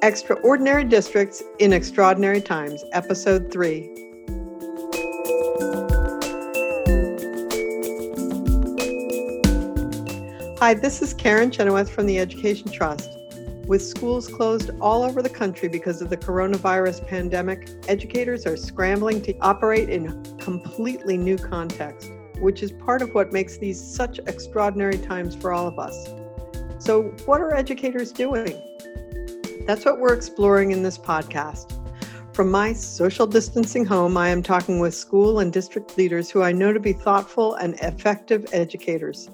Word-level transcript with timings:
Extraordinary 0.00 0.84
Districts 0.84 1.42
in 1.58 1.74
Extraordinary 1.74 2.40
Times, 2.40 2.82
Episode 2.92 3.52
3. 3.52 3.94
Hi, 10.58 10.72
this 10.72 11.02
is 11.02 11.12
Karen 11.12 11.50
Chenoweth 11.50 11.90
from 11.90 12.06
the 12.06 12.18
Education 12.18 12.70
Trust. 12.70 13.17
With 13.68 13.82
schools 13.82 14.28
closed 14.28 14.70
all 14.80 15.02
over 15.02 15.20
the 15.20 15.28
country 15.28 15.68
because 15.68 16.00
of 16.00 16.08
the 16.08 16.16
coronavirus 16.16 17.06
pandemic, 17.06 17.68
educators 17.86 18.46
are 18.46 18.56
scrambling 18.56 19.20
to 19.20 19.38
operate 19.40 19.90
in 19.90 20.24
completely 20.38 21.18
new 21.18 21.36
context, 21.36 22.10
which 22.38 22.62
is 22.62 22.72
part 22.72 23.02
of 23.02 23.12
what 23.12 23.30
makes 23.30 23.58
these 23.58 23.78
such 23.78 24.20
extraordinary 24.20 24.96
times 24.96 25.36
for 25.36 25.52
all 25.52 25.66
of 25.66 25.78
us. 25.78 26.08
So, 26.78 27.14
what 27.26 27.42
are 27.42 27.54
educators 27.54 28.10
doing? 28.10 28.58
That's 29.66 29.84
what 29.84 30.00
we're 30.00 30.14
exploring 30.14 30.70
in 30.70 30.82
this 30.82 30.96
podcast. 30.96 31.74
From 32.34 32.50
my 32.50 32.72
social 32.72 33.26
distancing 33.26 33.84
home, 33.84 34.16
I 34.16 34.30
am 34.30 34.42
talking 34.42 34.80
with 34.80 34.94
school 34.94 35.40
and 35.40 35.52
district 35.52 35.98
leaders 35.98 36.30
who 36.30 36.40
I 36.40 36.52
know 36.52 36.72
to 36.72 36.80
be 36.80 36.94
thoughtful 36.94 37.52
and 37.56 37.74
effective 37.80 38.46
educators. 38.54 39.28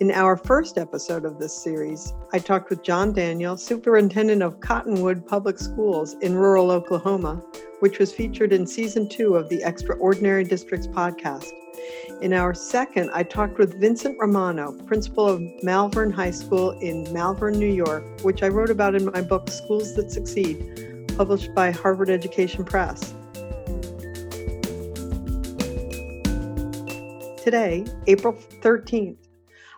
In 0.00 0.10
our 0.10 0.36
first 0.36 0.78
episode 0.78 1.24
of 1.24 1.38
this 1.38 1.54
series, 1.54 2.12
I 2.32 2.38
talked 2.38 2.70
with 2.70 2.82
John 2.82 3.12
Daniel, 3.12 3.56
superintendent 3.56 4.42
of 4.42 4.60
Cottonwood 4.60 5.26
Public 5.26 5.58
Schools 5.58 6.14
in 6.20 6.34
rural 6.34 6.70
Oklahoma, 6.70 7.42
which 7.80 7.98
was 7.98 8.12
featured 8.12 8.52
in 8.52 8.66
season 8.66 9.08
two 9.08 9.36
of 9.36 9.48
the 9.48 9.62
Extraordinary 9.62 10.44
Districts 10.44 10.86
podcast. 10.86 11.50
In 12.20 12.32
our 12.32 12.54
second, 12.54 13.10
I 13.12 13.22
talked 13.22 13.58
with 13.58 13.80
Vincent 13.80 14.16
Romano, 14.18 14.72
principal 14.86 15.26
of 15.26 15.40
Malverne 15.62 16.12
High 16.12 16.30
School 16.30 16.70
in 16.80 17.04
Malverne, 17.12 17.58
New 17.58 17.72
York, 17.72 18.04
which 18.22 18.42
I 18.42 18.48
wrote 18.48 18.70
about 18.70 18.94
in 18.94 19.04
my 19.06 19.20
book 19.20 19.48
Schools 19.48 19.94
That 19.94 20.10
Succeed, 20.10 21.08
published 21.16 21.54
by 21.54 21.70
Harvard 21.70 22.10
Education 22.10 22.64
Press. 22.64 23.14
Today, 27.42 27.84
April 28.06 28.34
13th, 28.60 29.16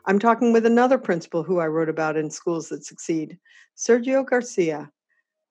I'm 0.06 0.19
talking 0.19 0.52
with 0.52 0.66
another 0.66 0.98
principal 0.98 1.42
who 1.42 1.60
I 1.60 1.66
wrote 1.66 1.88
about 1.88 2.19
in 2.19 2.28
Schools 2.28 2.69
That 2.69 2.84
Succeed, 2.84 3.38
Sergio 3.74 4.27
Garcia, 4.27 4.91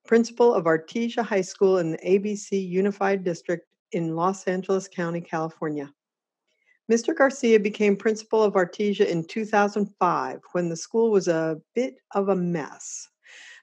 principal 0.05 0.53
of 0.53 0.65
Artesia 0.65 1.23
High 1.23 1.41
School 1.41 1.79
in 1.79 1.91
the 1.91 1.97
ABC 1.97 2.67
Unified 2.67 3.23
District 3.23 3.65
in 3.93 4.15
Los 4.15 4.43
Angeles 4.45 4.87
County, 4.87 5.21
California. 5.21 5.91
Mr. 6.91 7.15
Garcia 7.15 7.59
became 7.59 7.95
principal 7.95 8.43
of 8.43 8.53
Artesia 8.53 9.07
in 9.07 9.25
2005 9.25 10.39
when 10.51 10.69
the 10.69 10.75
school 10.75 11.09
was 11.09 11.27
a 11.27 11.59
bit 11.73 11.95
of 12.11 12.29
a 12.29 12.35
mess. 12.35 13.09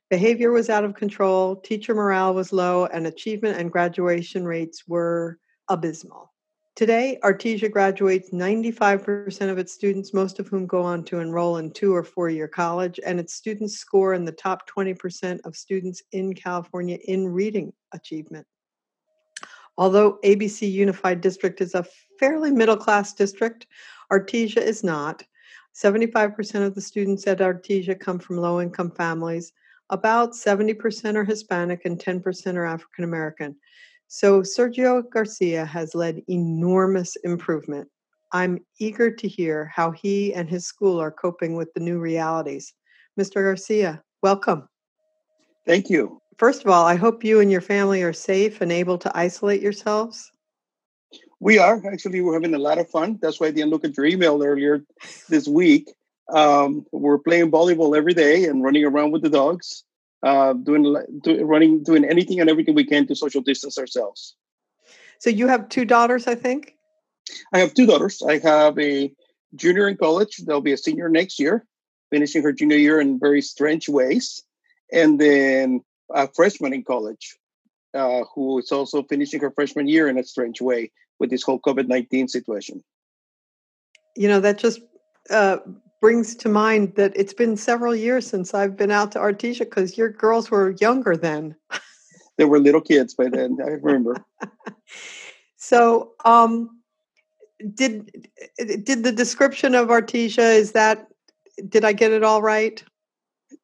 Behavior 0.09 0.51
was 0.51 0.69
out 0.69 0.85
of 0.85 0.97
control, 0.97 1.55
teacher 1.55 1.95
morale 1.95 2.35
was 2.35 2.53
low, 2.53 2.87
and 2.87 3.07
achievement 3.07 3.59
and 3.59 3.71
graduation 3.71 4.45
rates 4.45 4.89
were 4.89 5.39
abysmal. 5.69 6.30
Today, 6.81 7.19
Artesia 7.23 7.71
graduates 7.71 8.31
95% 8.31 9.51
of 9.51 9.59
its 9.59 9.71
students, 9.71 10.15
most 10.15 10.39
of 10.39 10.49
whom 10.49 10.67
go 10.67 10.81
on 10.81 11.05
to 11.05 11.19
enroll 11.19 11.59
in 11.59 11.73
two 11.73 11.95
or 11.95 12.03
four 12.03 12.31
year 12.31 12.49
college, 12.49 12.99
and 13.05 13.21
its 13.21 13.35
students 13.35 13.77
score 13.77 14.15
in 14.15 14.25
the 14.25 14.33
top 14.33 14.67
20% 14.67 15.41
of 15.45 15.55
students 15.55 16.03
in 16.13 16.33
California 16.33 16.97
in 17.05 17.29
reading 17.29 17.71
achievement. 17.93 18.47
Although 19.77 20.21
ABC 20.25 20.73
Unified 20.73 21.21
District 21.21 21.61
is 21.61 21.75
a 21.75 21.85
fairly 22.19 22.51
middle 22.51 22.79
class 22.79 23.13
district, 23.13 23.67
Artesia 24.11 24.63
is 24.63 24.83
not. 24.83 25.23
75% 25.75 26.67
of 26.67 26.75
the 26.75 26.81
students 26.81 27.27
at 27.27 27.41
Artesia 27.41 28.01
come 28.01 28.19
from 28.19 28.39
low 28.39 28.59
income 28.59 28.93
families. 28.93 29.53
About 29.91 30.33
70% 30.33 31.15
are 31.17 31.25
Hispanic 31.25 31.85
and 31.85 31.99
10% 31.99 32.57
are 32.57 32.65
African 32.65 33.05
American. 33.05 33.57
So 34.13 34.43
Sergio 34.43 35.09
Garcia 35.09 35.65
has 35.65 35.95
led 35.95 36.21
enormous 36.29 37.15
improvement. 37.23 37.89
I'm 38.33 38.59
eager 38.81 39.09
to 39.09 39.29
hear 39.29 39.71
how 39.73 39.93
he 39.93 40.35
and 40.35 40.51
his 40.51 40.67
school 40.67 41.01
are 41.01 41.13
coping 41.13 41.55
with 41.55 41.73
the 41.75 41.81
new 41.81 42.01
realities. 42.01 42.75
Mr. 43.19 43.35
Garcia, 43.35 44.03
welcome. 44.21 44.69
Thank 45.65 45.91
you. 45.91 46.21
First 46.39 46.65
of 46.65 46.73
all, 46.73 46.87
I 46.87 46.97
hope 46.97 47.23
you 47.23 47.39
and 47.39 47.53
your 47.53 47.61
family 47.61 48.03
are 48.03 48.13
safe 48.13 48.61
and 48.61 48.73
able 48.73 48.99
to 48.99 49.17
isolate 49.17 49.63
yourselves. 49.63 50.29
We 51.39 51.59
are 51.59 51.81
actually. 51.87 52.21
We're 52.21 52.35
having 52.35 52.55
a 52.55 52.59
lot 52.59 52.79
of 52.79 52.91
fun. 52.91 53.17
That's 53.23 53.39
why 53.39 53.47
I 53.47 53.51
didn't 53.53 53.71
look 53.71 53.85
at 53.85 53.97
your 53.97 54.07
email 54.07 54.43
earlier 54.43 54.85
this 55.29 55.47
week. 55.47 55.89
Um, 56.33 56.85
we're 56.91 57.19
playing 57.19 57.53
volleyball 57.53 57.97
every 57.97 58.15
day 58.15 58.47
and 58.47 58.65
running 58.65 58.85
around 58.85 59.13
with 59.13 59.23
the 59.23 59.31
dogs, 59.31 59.85
uh, 60.23 60.53
doing, 60.53 60.97
do, 61.23 61.45
running, 61.45 61.83
doing 61.83 62.05
anything 62.05 62.41
and 62.41 62.51
everything 62.51 62.75
we 62.75 62.85
can 62.85 63.07
to 63.07 63.15
social 63.15 63.41
distance 63.41 63.79
ourselves. 63.79 64.37
So 65.19 65.31
you 65.31 65.47
have 65.49 65.69
two 65.69 65.85
daughters, 65.85 66.27
I 66.27 66.35
think. 66.35 66.77
I 67.53 67.59
have 67.59 67.75
two 67.75 67.87
daughters. 67.87 68.23
I 68.23 68.39
have 68.39 68.79
a 68.79 69.13
junior 69.55 69.89
in 69.89 69.97
college. 69.97 70.39
They'll 70.39 70.61
be 70.61 70.73
a 70.73 70.77
senior 70.77 71.09
next 71.09 71.39
year, 71.39 71.67
finishing 72.11 72.43
her 72.43 72.53
junior 72.53 72.77
year 72.77 73.01
in 73.01 73.19
very 73.19 73.43
strange 73.43 73.89
ways, 73.89 74.43
and 74.93 75.21
then 75.21 75.83
a 76.13 76.29
freshman 76.29 76.73
in 76.73 76.85
college 76.85 77.37
uh, 77.95 78.23
who 78.35 78.59
is 78.59 78.73
also 78.73 79.03
finishing 79.03 79.41
her 79.41 79.51
freshman 79.51 79.89
year 79.89 80.09
in 80.09 80.19
a 80.19 80.25
strange 80.25 80.61
way 80.61 80.91
with 81.19 81.31
this 81.31 81.43
whole 81.43 81.61
COVID 81.61 81.87
19 81.87 82.29
situation. 82.29 82.83
You 84.17 84.29
know, 84.29 84.41
that 84.41 84.59
just 84.59 84.81
uh, 85.29 85.59
brings 86.01 86.35
to 86.37 86.49
mind 86.49 86.95
that 86.97 87.13
it's 87.15 87.35
been 87.35 87.57
several 87.57 87.95
years 87.95 88.27
since 88.27 88.55
I've 88.55 88.77
been 88.77 88.91
out 88.91 89.13
to 89.13 89.19
Artesia 89.19 89.61
because 89.61 89.99
your 89.99 90.09
girls 90.09 90.51
were 90.51 90.75
younger 90.81 91.17
then. 91.17 91.55
they 92.39 92.45
were 92.45 92.59
little 92.59 92.81
kids 92.81 93.15
by 93.15 93.29
then, 93.29 93.59
I 93.63 93.69
remember. 93.69 94.25
so, 95.57 96.13
um, 96.25 96.81
did 97.75 98.27
did 98.57 99.05
the 99.05 99.13
description 99.13 99.75
of 99.75 99.89
Artesia 99.89 100.55
is 100.57 100.73
that 100.73 101.09
did 101.69 101.85
I 101.85 101.93
get 101.93 102.13
it 102.13 102.25
all 102.25 102.41
right? 102.41 102.83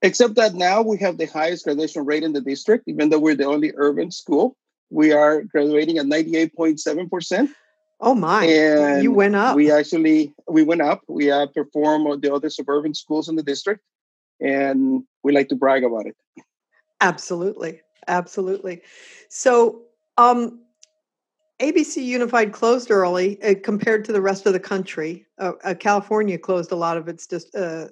Except 0.02 0.34
that 0.34 0.54
now 0.54 0.82
we 0.82 0.98
have 0.98 1.16
the 1.16 1.26
highest 1.26 1.64
graduation 1.64 2.04
rate 2.04 2.22
in 2.22 2.34
the 2.34 2.42
district, 2.42 2.84
even 2.86 3.08
though 3.08 3.18
we're 3.18 3.34
the 3.34 3.46
only 3.46 3.72
urban 3.76 4.10
school. 4.10 4.56
We 4.90 5.12
are 5.12 5.42
graduating 5.42 5.98
at 5.98 6.06
98.7%. 6.06 7.48
Oh 8.00 8.14
my. 8.14 8.44
And 8.44 9.02
you 9.02 9.12
went 9.12 9.36
up. 9.36 9.56
We 9.56 9.70
actually 9.70 10.34
we 10.48 10.62
went 10.62 10.82
up. 10.82 11.02
We 11.08 11.26
outperformed 11.26 12.22
the 12.22 12.34
other 12.34 12.50
suburban 12.50 12.94
schools 12.94 13.28
in 13.28 13.36
the 13.36 13.42
district. 13.42 13.82
And 14.40 15.04
we 15.22 15.32
like 15.32 15.48
to 15.48 15.56
brag 15.56 15.84
about 15.84 16.06
it. 16.06 16.16
Absolutely. 17.00 17.80
Absolutely. 18.06 18.82
So 19.28 19.82
um 20.18 20.60
ABC 21.60 22.04
Unified 22.04 22.52
closed 22.52 22.90
early 22.90 23.42
uh, 23.42 23.54
compared 23.62 24.04
to 24.04 24.12
the 24.12 24.20
rest 24.20 24.44
of 24.44 24.52
the 24.52 24.60
country. 24.60 25.26
Uh, 25.38 25.52
uh, 25.64 25.74
California 25.74 26.36
closed 26.38 26.70
a 26.70 26.76
lot 26.76 26.98
of 26.98 27.08
its 27.08 27.26
just, 27.26 27.54
uh, 27.54 27.58
uh, 27.58 27.88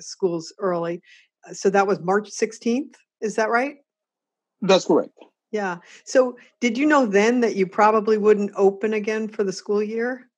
schools 0.00 0.52
early. 0.58 1.00
Uh, 1.48 1.54
so 1.54 1.70
that 1.70 1.86
was 1.86 1.98
March 2.00 2.28
16th. 2.28 2.94
Is 3.22 3.34
that 3.36 3.48
right? 3.48 3.76
That's 4.60 4.84
correct. 4.84 5.12
Yeah. 5.56 5.78
So 6.04 6.36
did 6.60 6.76
you 6.76 6.84
know 6.84 7.06
then 7.06 7.40
that 7.40 7.56
you 7.56 7.66
probably 7.66 8.18
wouldn't 8.18 8.52
open 8.56 8.92
again 8.92 9.26
for 9.26 9.42
the 9.42 9.54
school 9.54 9.82
year? 9.82 10.28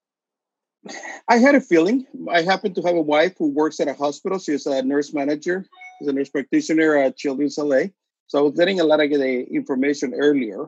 I 1.28 1.38
had 1.38 1.56
a 1.56 1.60
feeling. 1.60 2.06
I 2.30 2.42
happen 2.42 2.72
to 2.74 2.82
have 2.82 2.94
a 2.94 3.02
wife 3.02 3.34
who 3.36 3.50
works 3.50 3.80
at 3.80 3.88
a 3.88 3.94
hospital. 3.94 4.38
She's 4.38 4.64
a 4.66 4.80
nurse 4.80 5.12
manager, 5.12 5.66
she's 5.98 6.06
a 6.06 6.12
nurse 6.12 6.28
practitioner 6.28 6.96
at 6.96 7.16
Children's 7.16 7.58
LA. 7.58 7.90
So 8.28 8.38
I 8.38 8.42
was 8.42 8.54
getting 8.54 8.78
a 8.78 8.84
lot 8.84 9.00
of 9.00 9.10
the 9.10 9.42
information 9.50 10.14
earlier 10.14 10.66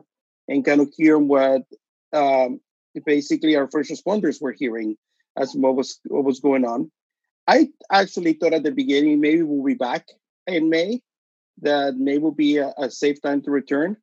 and 0.49 0.65
kind 0.65 0.81
of 0.81 0.91
hearing 0.97 1.29
what 1.29 1.61
um, 2.11 2.59
basically 3.05 3.55
our 3.55 3.69
first 3.71 3.89
responders 3.89 4.41
were 4.41 4.51
hearing 4.51 4.97
as 5.37 5.55
what 5.55 5.77
was 5.77 5.97
what 6.07 6.25
was 6.25 6.41
going 6.41 6.65
on. 6.65 6.91
I 7.47 7.69
actually 7.89 8.33
thought 8.33 8.53
at 8.53 8.63
the 8.63 8.71
beginning 8.71 9.21
maybe 9.21 9.43
we'll 9.43 9.63
be 9.63 9.75
back 9.75 10.07
in 10.45 10.69
May, 10.69 11.01
that 11.61 11.95
May 11.95 12.17
will 12.17 12.35
be 12.35 12.57
a, 12.57 12.73
a 12.77 12.91
safe 12.91 13.21
time 13.21 13.41
to 13.43 13.51
return. 13.51 13.95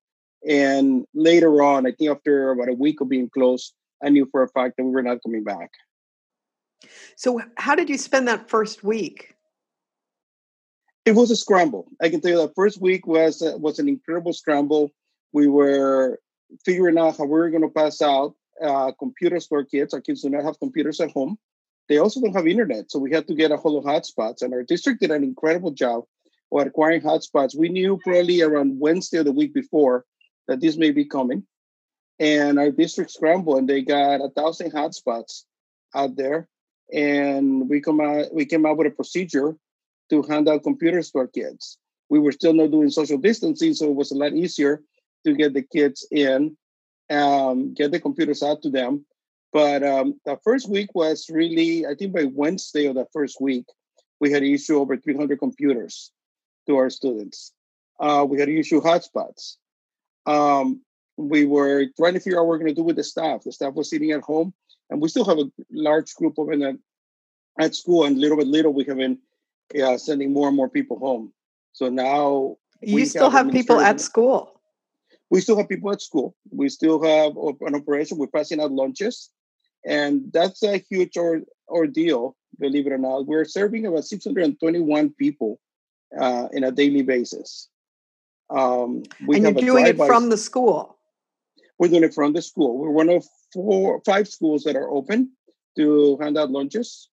And 0.47 1.05
later 1.15 1.63
on, 1.63 1.87
I 1.87 1.93
think 1.93 2.11
after 2.11 2.51
about 2.51 2.69
a 2.69 2.75
week 2.75 3.01
of 3.01 3.09
being 3.09 3.29
closed, 3.29 3.75
I 4.03 4.09
knew 4.11 4.29
for 4.31 4.43
a 4.43 4.49
fact 4.49 4.77
that 4.77 4.85
we 4.85 4.91
were 4.91 5.03
not 5.03 5.23
coming 5.23 5.45
back. 5.45 5.71
So, 7.17 7.41
how 7.57 7.75
did 7.75 7.91
you 7.91 7.99
spend 7.99 8.29
that 8.29 8.49
first 8.49 8.85
week? 8.85 9.35
It 11.05 11.15
was 11.15 11.31
a 11.31 11.37
scramble. 11.37 11.89
I 12.01 12.09
can 12.09 12.21
tell 12.21 12.31
you 12.33 12.37
that 12.39 12.55
first 12.55 12.81
week 12.81 13.07
was 13.07 13.43
uh, 13.43 13.57
was 13.59 13.79
an 13.79 13.89
incredible 13.89 14.33
scramble. 14.33 14.93
We 15.33 15.49
were 15.49 16.21
figuring 16.65 16.99
out 16.99 17.17
how 17.19 17.25
we 17.25 17.31
were 17.31 17.51
going 17.51 17.63
to 17.63 17.69
pass 17.69 18.01
out 18.01 18.35
uh, 18.63 18.93
computers 18.99 19.47
to 19.49 19.57
our 19.57 19.65
kids. 19.65 19.93
Our 19.93 20.01
kids 20.01 20.23
do 20.23 20.31
not 20.31 20.45
have 20.45 20.61
computers 20.61 21.01
at 21.01 21.11
home. 21.11 21.39
They 21.89 21.99
also 21.99 22.21
don't 22.21 22.35
have 22.35 22.47
internet, 22.47 22.91
so 22.91 22.99
we 22.99 23.11
had 23.11 23.27
to 23.29 23.35
get 23.35 23.51
a 23.51 23.57
hold 23.57 23.83
of 23.83 23.91
hotspots. 23.91 24.43
And 24.43 24.53
our 24.53 24.63
district 24.63 25.01
did 25.01 25.11
an 25.11 25.25
incredible 25.25 25.71
job 25.71 26.05
of 26.53 26.67
acquiring 26.67 27.01
hotspots. 27.01 27.57
We 27.57 27.71
knew 27.71 27.99
probably 28.05 28.43
around 28.43 28.79
Wednesday 28.79 29.19
of 29.19 29.25
the 29.25 29.33
week 29.33 29.55
before 29.55 30.05
that 30.49 30.61
this 30.61 30.77
may 30.77 30.91
be 30.91 31.05
coming. 31.05 31.45
And 32.19 32.59
our 32.59 32.71
district 32.71 33.13
scrambled 33.13 33.59
and 33.59 33.69
they 33.69 33.83
got 33.83 34.21
a 34.21 34.31
thousand 34.31 34.73
hotspots 34.73 35.45
out 35.95 36.17
there. 36.17 36.49
And 36.93 37.69
we 37.69 37.81
come 37.81 38.01
out 38.01 38.35
we 38.35 38.47
came 38.47 38.67
out 38.67 38.77
with 38.77 38.89
a 38.89 38.91
procedure 38.91 39.55
to 40.11 40.23
hand 40.23 40.49
out 40.49 40.65
computers 40.65 41.11
to 41.11 41.19
our 41.19 41.27
kids. 41.27 41.79
We 42.09 42.19
were 42.19 42.33
still 42.33 42.55
not 42.55 42.71
doing 42.71 42.91
social 42.91 43.19
distancing, 43.19 43.75
so 43.75 43.91
it 43.91 43.95
was 43.95 44.11
a 44.11 44.17
lot 44.17 44.33
easier 44.33 44.83
to 45.27 45.35
get 45.35 45.53
the 45.53 45.63
kids 45.63 46.07
in, 46.11 46.57
um, 47.11 47.75
get 47.75 47.93
the 47.93 48.01
computers 48.01 48.43
out 48.43 48.63
to 48.63 48.71
them. 48.71 49.05
But 49.53 49.83
um, 49.83 50.21
the 50.25 50.39
first 50.43 50.69
week 50.69 50.95
was 50.95 51.29
really, 51.31 51.87
I 51.87 51.95
think 51.95 52.15
by 52.15 52.25
Wednesday 52.25 52.87
of 52.87 52.95
the 52.95 53.07
first 53.13 53.41
week, 53.41 53.67
we 54.21 54.33
had 54.33 54.43
issued 54.43 54.77
over 54.77 54.97
300 54.97 55.39
computers 55.39 56.11
to 56.67 56.77
our 56.77 56.91
students. 56.91 57.53
Uh, 58.01 58.27
we 58.29 58.39
had 58.39 58.47
to 58.47 58.59
issue 58.59 58.81
hotspots. 58.81 59.57
Um, 60.29 60.83
we 61.17 61.47
were 61.47 61.87
trying 61.97 62.15
to 62.15 62.21
figure 62.21 62.39
out 62.39 62.43
what 62.43 62.51
we're 62.51 62.59
going 62.59 62.69
to 62.69 62.75
do 62.75 62.83
with 62.83 62.97
the 62.97 63.03
staff. 63.03 63.45
The 63.45 63.53
staff 63.53 63.75
was 63.75 63.89
sitting 63.89 64.13
at 64.13 64.21
home, 64.21 64.53
and 64.91 65.01
we 65.01 65.09
still 65.09 65.25
have 65.25 65.39
a 65.39 65.51
large 65.71 66.15
group 66.15 66.39
of 66.39 66.49
them 66.49 66.81
at, 67.59 67.75
school, 67.75 68.05
and 68.05 68.21
little 68.21 68.37
by 68.37 68.45
little 68.45 68.73
we 68.73 68.85
have 68.85 68.99
been 68.99 69.19
uh, 69.83 69.97
sending 69.97 70.33
more 70.33 70.49
and 70.49 70.57
more 70.57 70.69
people 70.69 70.99
home. 70.99 71.33
So 71.73 71.89
now 71.89 72.59
you 72.83 73.07
still 73.07 73.31
have, 73.31 73.47
have 73.47 73.55
people 73.55 73.81
at 73.81 74.01
school. 74.01 74.61
We 75.31 75.41
still 75.41 75.57
have 75.57 75.69
people 75.69 75.91
at 75.93 76.03
school. 76.03 76.37
We 76.51 76.69
still 76.69 77.03
have 77.03 77.33
an 77.61 77.75
operation. 77.75 78.19
We're 78.19 78.29
passing 78.29 78.61
out 78.61 78.71
lunches, 78.71 79.31
and 79.87 80.31
that's 80.33 80.63
a 80.63 80.77
huge 80.77 81.17
or, 81.17 81.41
ordeal. 81.69 82.37
Believe 82.61 82.87
it 82.87 82.93
or 82.93 82.99
not, 82.99 83.27
we're 83.27 83.45
serving 83.45 83.87
about 83.87 84.05
621 84.05 85.11
people 85.19 85.59
uh, 86.19 86.49
in 86.53 86.65
a 86.65 86.71
daily 86.71 87.03
basis. 87.03 87.69
Um, 88.51 89.03
and 89.21 89.43
you're 89.43 89.53
doing 89.53 89.87
it 89.87 89.97
from 89.97 90.31
the 90.31 90.37
school. 90.37 90.97
We're 91.79 91.89
doing 91.89 92.05
it 92.05 92.15
from 92.15 92.33
the 92.33 92.43
school. 92.43 92.79
We're 92.79 92.91
one 92.91 93.09
of 93.09 93.25
four, 93.53 94.01
five 94.05 94.27
schools 94.27 94.65
that 94.65 94.75
are 94.75 94.91
open 94.91 95.33
to 95.77 96.19
hand 96.21 96.37
out 96.37 96.51
lunches, 96.51 97.09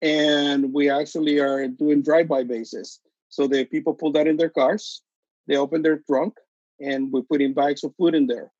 and 0.00 0.72
we 0.72 0.90
actually 0.90 1.38
are 1.38 1.68
doing 1.68 2.02
drive-by 2.02 2.44
basis. 2.44 2.98
So 3.28 3.46
the 3.46 3.64
people 3.64 3.94
pull 3.94 4.12
that 4.12 4.26
in 4.26 4.36
their 4.36 4.50
cars, 4.50 5.02
they 5.46 5.56
open 5.56 5.82
their 5.82 5.98
trunk, 5.98 6.34
and 6.80 7.12
we 7.12 7.22
put 7.22 7.40
in 7.40 7.54
bags 7.54 7.84
of 7.84 7.94
food 7.96 8.14
in 8.14 8.26
there. 8.26 8.50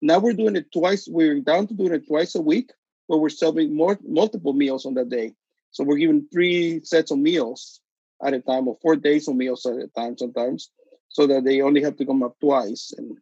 Now 0.00 0.18
we're 0.18 0.34
doing 0.34 0.56
it 0.56 0.70
twice. 0.72 1.08
We're 1.08 1.40
down 1.40 1.66
to 1.68 1.74
doing 1.74 1.94
it 1.94 2.06
twice 2.06 2.34
a 2.34 2.40
week, 2.40 2.70
but 3.08 3.18
we're 3.18 3.28
serving 3.28 3.74
more 3.74 3.98
multiple 4.06 4.52
meals 4.52 4.86
on 4.86 4.94
that 4.94 5.08
day. 5.08 5.34
So 5.72 5.84
we're 5.84 5.96
giving 5.96 6.26
three 6.32 6.80
sets 6.84 7.10
of 7.10 7.18
meals 7.18 7.80
at 8.24 8.34
a 8.34 8.40
time, 8.40 8.68
or 8.68 8.78
four 8.82 8.94
days 8.94 9.26
of 9.26 9.34
meals 9.34 9.66
at 9.66 9.74
a 9.74 9.88
time 9.88 10.16
sometimes, 10.16 10.70
so 11.12 11.26
that 11.26 11.44
they 11.44 11.60
only 11.60 11.82
have 11.82 11.96
to 11.96 12.06
come 12.06 12.22
up 12.22 12.38
twice. 12.40 12.92
And 12.96 13.18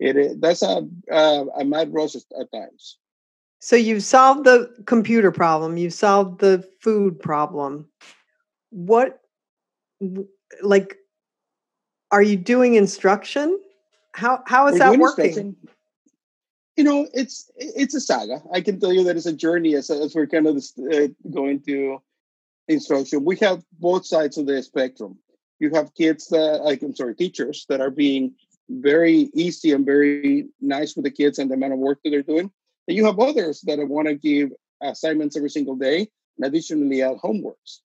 it 0.00 0.40
that's 0.40 0.62
a 0.62 0.88
a, 1.10 1.46
a 1.58 1.64
mad 1.64 1.92
rush 1.92 2.14
at 2.16 2.52
times. 2.52 2.98
So 3.60 3.76
you've 3.76 4.02
solved 4.02 4.44
the 4.44 4.70
computer 4.86 5.32
problem. 5.32 5.76
You've 5.76 5.94
solved 5.94 6.40
the 6.40 6.68
food 6.80 7.18
problem. 7.18 7.88
What, 8.68 9.20
like, 10.62 10.98
are 12.10 12.20
you 12.20 12.36
doing 12.36 12.74
instruction? 12.74 13.58
How 14.12 14.42
how 14.46 14.66
is 14.66 14.74
We're 14.74 14.78
that 14.80 14.98
working? 14.98 15.56
You 16.76 16.84
know, 16.84 17.08
it's 17.14 17.50
it's 17.56 17.94
a 17.94 18.00
saga. 18.00 18.42
I 18.52 18.60
can 18.60 18.78
tell 18.80 18.92
you 18.92 19.04
that 19.04 19.16
it's 19.16 19.26
a 19.26 19.32
journey 19.32 19.74
as, 19.76 19.88
as 19.90 20.14
we're 20.14 20.26
kind 20.26 20.46
of 20.46 20.62
uh, 20.92 21.08
going 21.30 21.62
to 21.62 22.02
instruction. 22.68 23.24
We 23.24 23.36
have 23.36 23.64
both 23.78 24.04
sides 24.04 24.36
of 24.36 24.46
the 24.46 24.62
spectrum. 24.62 25.18
You 25.58 25.70
have 25.70 25.94
kids 25.94 26.28
that, 26.28 26.62
like, 26.64 26.82
I'm 26.82 26.94
sorry, 26.94 27.14
teachers 27.14 27.66
that 27.68 27.80
are 27.80 27.90
being 27.90 28.34
very 28.68 29.30
easy 29.34 29.72
and 29.72 29.84
very 29.84 30.48
nice 30.60 30.96
with 30.96 31.04
the 31.04 31.10
kids 31.10 31.38
and 31.38 31.50
the 31.50 31.54
amount 31.54 31.74
of 31.74 31.78
work 31.78 32.00
that 32.04 32.10
they're 32.10 32.22
doing. 32.22 32.50
And 32.88 32.96
you 32.96 33.04
have 33.06 33.18
others 33.18 33.60
that 33.62 33.78
want 33.88 34.08
to 34.08 34.14
give 34.14 34.50
assignments 34.82 35.36
every 35.36 35.50
single 35.50 35.76
day 35.76 36.08
and 36.36 36.46
additionally 36.46 37.02
add 37.02 37.16
homeworks. 37.22 37.80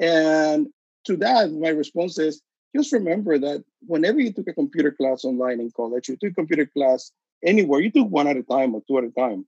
And 0.00 0.68
to 1.04 1.16
that, 1.16 1.50
my 1.52 1.70
response 1.70 2.18
is 2.18 2.42
just 2.76 2.92
remember 2.92 3.38
that 3.38 3.64
whenever 3.86 4.20
you 4.20 4.32
took 4.32 4.48
a 4.48 4.52
computer 4.52 4.92
class 4.92 5.24
online 5.24 5.60
in 5.60 5.70
college, 5.70 6.08
you 6.08 6.16
took 6.16 6.32
a 6.32 6.34
computer 6.34 6.66
class 6.66 7.12
anywhere, 7.44 7.80
you 7.80 7.90
took 7.90 8.08
one 8.08 8.26
at 8.26 8.36
a 8.36 8.42
time 8.42 8.74
or 8.74 8.82
two 8.86 8.98
at 8.98 9.04
a 9.04 9.10
time. 9.10 9.46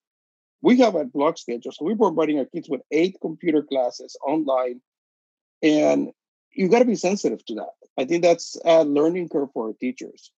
We 0.63 0.79
have 0.79 0.95
a 0.95 1.05
block 1.05 1.39
schedule, 1.39 1.73
so 1.73 1.85
we're 1.85 1.97
providing 1.97 2.39
our 2.39 2.45
kids 2.45 2.69
with 2.69 2.83
eight 2.91 3.17
computer 3.21 3.63
classes 3.63 4.17
online, 4.27 4.81
and 5.63 6.13
you 6.53 6.69
got 6.69 6.81
to 6.81 6.85
be 6.85 6.95
sensitive 6.95 7.45
to 7.47 7.55
that. 7.57 7.71
I 7.99 8.05
think 8.05 8.23
that's 8.23 8.57
a 8.65 8.85
learning 8.85 9.29
curve 9.29 9.49
for 9.53 9.69
our 9.69 9.73
teachers. 9.75 10.31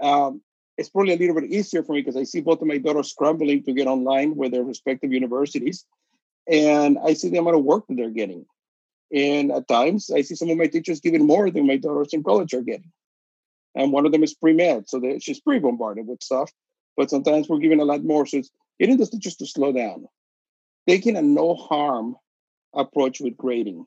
Um, 0.00 0.42
it's 0.78 0.88
probably 0.88 1.12
a 1.12 1.16
little 1.16 1.34
bit 1.34 1.50
easier 1.50 1.82
for 1.82 1.92
me 1.92 2.00
because 2.00 2.16
I 2.16 2.24
see 2.24 2.40
both 2.40 2.60
of 2.62 2.66
my 2.66 2.78
daughters 2.78 3.10
scrambling 3.10 3.62
to 3.64 3.72
get 3.72 3.86
online 3.86 4.36
with 4.36 4.52
their 4.52 4.64
respective 4.64 5.12
universities, 5.12 5.84
and 6.50 6.98
I 6.98 7.12
see 7.12 7.28
the 7.28 7.38
amount 7.38 7.56
of 7.56 7.64
work 7.64 7.86
that 7.88 7.96
they're 7.96 8.10
getting. 8.10 8.46
And 9.12 9.52
at 9.52 9.68
times, 9.68 10.10
I 10.10 10.22
see 10.22 10.34
some 10.34 10.48
of 10.48 10.56
my 10.56 10.66
teachers 10.66 11.00
giving 11.00 11.26
more 11.26 11.50
than 11.50 11.66
my 11.66 11.76
daughters 11.76 12.14
in 12.14 12.22
college 12.22 12.54
are 12.54 12.62
getting. 12.62 12.90
And 13.74 13.92
one 13.92 14.06
of 14.06 14.12
them 14.12 14.22
is 14.22 14.34
pre 14.34 14.52
med, 14.52 14.88
so 14.88 15.00
she's 15.20 15.40
pre 15.40 15.58
bombarded 15.58 16.06
with 16.06 16.22
stuff. 16.22 16.50
But 16.96 17.10
sometimes 17.10 17.48
we're 17.48 17.58
giving 17.58 17.80
a 17.80 17.84
lot 17.84 18.04
more. 18.04 18.26
So 18.26 18.38
it's 18.38 18.50
getting 18.80 18.96
the 18.96 19.06
teachers 19.06 19.36
to 19.36 19.46
slow 19.46 19.72
down, 19.72 20.06
taking 20.88 21.16
a 21.16 21.22
no 21.22 21.54
harm 21.54 22.16
approach 22.74 23.20
with 23.20 23.36
grading. 23.36 23.86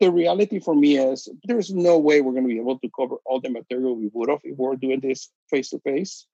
The 0.00 0.10
reality 0.10 0.60
for 0.60 0.74
me 0.74 0.98
is 0.98 1.28
there's 1.44 1.72
no 1.72 1.98
way 1.98 2.20
we're 2.20 2.32
going 2.32 2.44
to 2.44 2.52
be 2.52 2.60
able 2.60 2.78
to 2.78 2.90
cover 2.98 3.16
all 3.24 3.40
the 3.40 3.50
material 3.50 3.96
we 3.96 4.10
would 4.12 4.28
have 4.28 4.40
if 4.44 4.58
we 4.58 4.66
are 4.66 4.76
doing 4.76 5.00
this 5.00 5.30
face 5.50 5.70
to 5.70 5.78
face. 5.80 6.26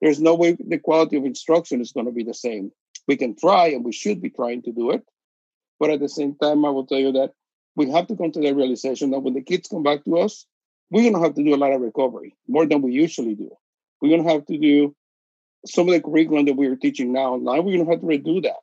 There's 0.00 0.20
no 0.20 0.34
way 0.34 0.56
the 0.58 0.78
quality 0.78 1.16
of 1.16 1.24
instruction 1.24 1.80
is 1.80 1.92
going 1.92 2.06
to 2.06 2.12
be 2.12 2.24
the 2.24 2.34
same. 2.34 2.72
We 3.08 3.16
can 3.16 3.36
try 3.36 3.68
and 3.68 3.84
we 3.84 3.92
should 3.92 4.22
be 4.22 4.30
trying 4.30 4.62
to 4.62 4.72
do 4.72 4.90
it. 4.92 5.02
But 5.78 5.90
at 5.90 6.00
the 6.00 6.08
same 6.08 6.36
time, 6.36 6.64
I 6.64 6.70
will 6.70 6.86
tell 6.86 6.98
you 6.98 7.12
that 7.12 7.32
we 7.74 7.90
have 7.90 8.06
to 8.08 8.16
come 8.16 8.30
to 8.32 8.40
the 8.40 8.54
realization 8.54 9.10
that 9.10 9.20
when 9.20 9.34
the 9.34 9.42
kids 9.42 9.68
come 9.68 9.82
back 9.82 10.04
to 10.04 10.18
us, 10.18 10.46
we're 10.90 11.02
going 11.02 11.14
to 11.14 11.22
have 11.22 11.34
to 11.34 11.44
do 11.44 11.54
a 11.54 11.56
lot 11.56 11.72
of 11.72 11.80
recovery, 11.80 12.36
more 12.48 12.66
than 12.66 12.82
we 12.82 12.92
usually 12.92 13.34
do. 13.34 13.50
We're 14.00 14.10
going 14.10 14.24
to 14.24 14.32
have 14.32 14.46
to 14.46 14.58
do 14.58 14.94
some 15.66 15.88
of 15.88 15.94
the 15.94 16.00
curriculum 16.00 16.46
that 16.46 16.56
we 16.56 16.66
are 16.66 16.76
teaching 16.76 17.12
now 17.12 17.34
online, 17.34 17.64
we're 17.64 17.76
going 17.76 17.84
to 17.84 17.90
have 17.90 18.00
to 18.00 18.06
redo 18.06 18.42
that 18.42 18.56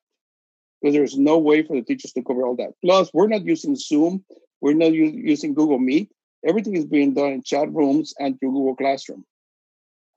because 0.82 0.94
there's 0.94 1.18
no 1.18 1.38
way 1.38 1.64
for 1.64 1.76
the 1.76 1.82
teachers 1.82 2.14
to 2.14 2.24
cover 2.24 2.46
all 2.46 2.56
that. 2.56 2.74
Plus, 2.84 3.10
we're 3.14 3.28
not 3.28 3.46
using 3.46 3.76
Zoom, 3.76 4.24
we're 4.62 4.74
not 4.74 4.94
u- 4.94 5.06
using 5.06 5.54
Google 5.54 5.80
Meet. 5.80 6.12
Everything 6.46 6.76
is 6.76 6.86
being 6.86 7.14
done 7.14 7.32
in 7.34 7.44
chat 7.44 7.72
rooms 7.74 8.14
and 8.20 8.40
through 8.40 8.52
Google 8.52 8.76
Classroom. 8.76 9.26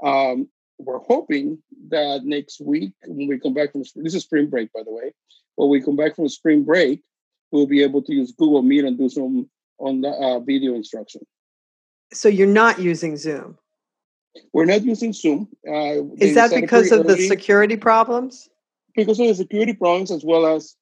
Um, 0.04 0.48
we're 0.78 0.98
hoping 0.98 1.62
that 1.88 2.24
next 2.24 2.60
week, 2.60 2.92
when 3.06 3.28
we 3.28 3.38
come 3.38 3.54
back 3.54 3.72
from 3.72 3.82
this 3.96 4.14
is 4.14 4.22
spring 4.22 4.48
break, 4.48 4.72
by 4.72 4.82
the 4.82 4.92
way, 4.92 5.12
when 5.56 5.68
we 5.68 5.82
come 5.82 5.96
back 5.96 6.16
from 6.16 6.28
spring 6.28 6.64
break, 6.64 7.02
we'll 7.50 7.66
be 7.66 7.82
able 7.82 8.02
to 8.02 8.14
use 8.14 8.32
Google 8.32 8.62
Meet 8.62 8.84
and 8.84 8.98
do 8.98 9.08
some 9.08 9.48
on 9.78 10.00
the 10.02 10.10
uh, 10.10 10.40
video 10.40 10.74
instruction. 10.74 11.22
So 12.12 12.28
you're 12.28 12.46
not 12.46 12.78
using 12.78 13.16
Zoom. 13.16 13.58
We're 14.52 14.64
not 14.64 14.82
using 14.82 15.12
Zoom. 15.12 15.48
Uh, 15.66 16.04
Is 16.18 16.34
that 16.34 16.52
because 16.54 16.92
of 16.92 17.00
early. 17.00 17.14
the 17.14 17.28
security 17.28 17.76
problems? 17.76 18.48
Because 19.00 19.18
of 19.18 19.28
the 19.28 19.34
security 19.34 19.72
problems, 19.72 20.10
as 20.10 20.22
well 20.22 20.44
as 20.44 20.76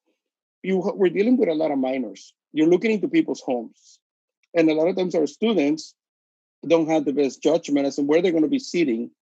you, 0.65 0.79
we're 0.97 1.09
dealing 1.09 1.37
with 1.37 1.49
a 1.49 1.55
lot 1.55 1.71
of 1.71 1.79
minors. 1.79 2.35
You're 2.53 2.67
looking 2.67 2.91
into 2.91 3.07
people's 3.07 3.41
homes, 3.41 4.01
and 4.55 4.69
a 4.69 4.75
lot 4.75 4.89
of 4.89 4.97
times 4.97 5.15
our 5.15 5.29
students 5.29 5.95
don't 6.67 6.89
have 6.89 7.05
the 7.05 7.13
best 7.13 7.41
judgment 7.41 7.87
as 7.87 7.95
to 7.97 8.03
where 8.03 8.21
they're 8.21 8.33
going 8.33 8.43
to 8.43 8.49
be 8.49 8.59
sitting 8.59 9.13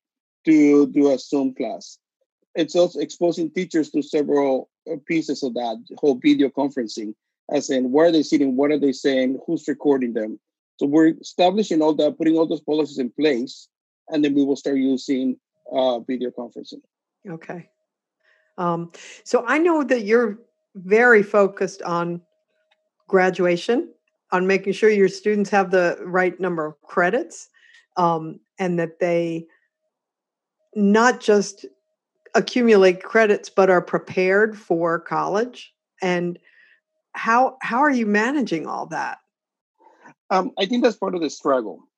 to 0.47 0.87
do 0.87 1.13
a 1.13 1.19
Zoom 1.19 1.55
class. 1.55 1.99
It's 2.55 2.75
also 2.75 3.01
exposing 3.01 3.51
teachers 3.51 3.91
to 3.91 4.03
several 4.03 4.71
uh, 4.91 4.97
pieces 5.07 5.43
of 5.43 5.53
that 5.55 5.77
whole 5.99 6.15
video 6.15 6.49
conferencing, 6.49 7.15
as 7.53 7.69
in 7.69 7.93
where 7.93 8.07
are 8.07 8.13
they 8.13 8.23
sitting, 8.23 8.57
what 8.57 8.71
are 8.71 8.79
they 8.79 8.93
saying, 8.93 9.39
who's 9.47 9.69
recording 9.69 10.15
them. 10.15 10.41
So 10.79 10.87
we're 10.87 11.13
establishing 11.21 11.83
all 11.83 11.95
that, 11.97 12.17
putting 12.17 12.39
all 12.39 12.47
those 12.47 12.63
policies 12.63 12.99
in 12.99 13.11
place 13.11 13.69
and 14.09 14.25
then 14.25 14.35
we 14.35 14.43
will 14.43 14.57
start 14.57 14.77
using 14.77 15.37
uh, 15.71 16.01
video 16.01 16.31
conferencing. 16.31 16.81
Okay. 17.29 17.69
Um, 18.59 18.93
so 19.25 19.45
I 19.47 19.59
know 19.59 19.83
that 19.85 20.05
you're 20.05 20.39
very 20.75 21.23
focused 21.23 21.83
on 21.83 22.21
graduation, 23.09 23.93
on 24.33 24.47
making 24.47 24.73
sure 24.73 24.91
your 24.91 25.09
students 25.09 25.51
have 25.51 25.71
the 25.71 25.99
right 26.03 26.39
number 26.41 26.67
of 26.67 26.81
credits, 26.83 27.49
um, 27.97 28.41
and 28.59 28.79
that 28.79 28.99
they 29.01 29.47
not 30.75 31.21
just 31.21 31.65
accumulate 32.35 33.03
credits 33.03 33.49
but 33.49 33.71
are 33.71 33.81
prepared 33.81 34.59
for 34.59 34.99
college. 34.99 35.73
And 36.03 36.39
how 37.13 37.57
how 37.63 37.79
are 37.79 37.91
you 37.91 38.05
managing 38.05 38.67
all 38.67 38.87
that? 38.87 39.19
Um, 40.29 40.51
I 40.59 40.67
think 40.67 40.83
that's 40.83 40.97
part 40.97 41.15
of 41.15 41.23
the 41.23 41.31
struggle 41.31 41.89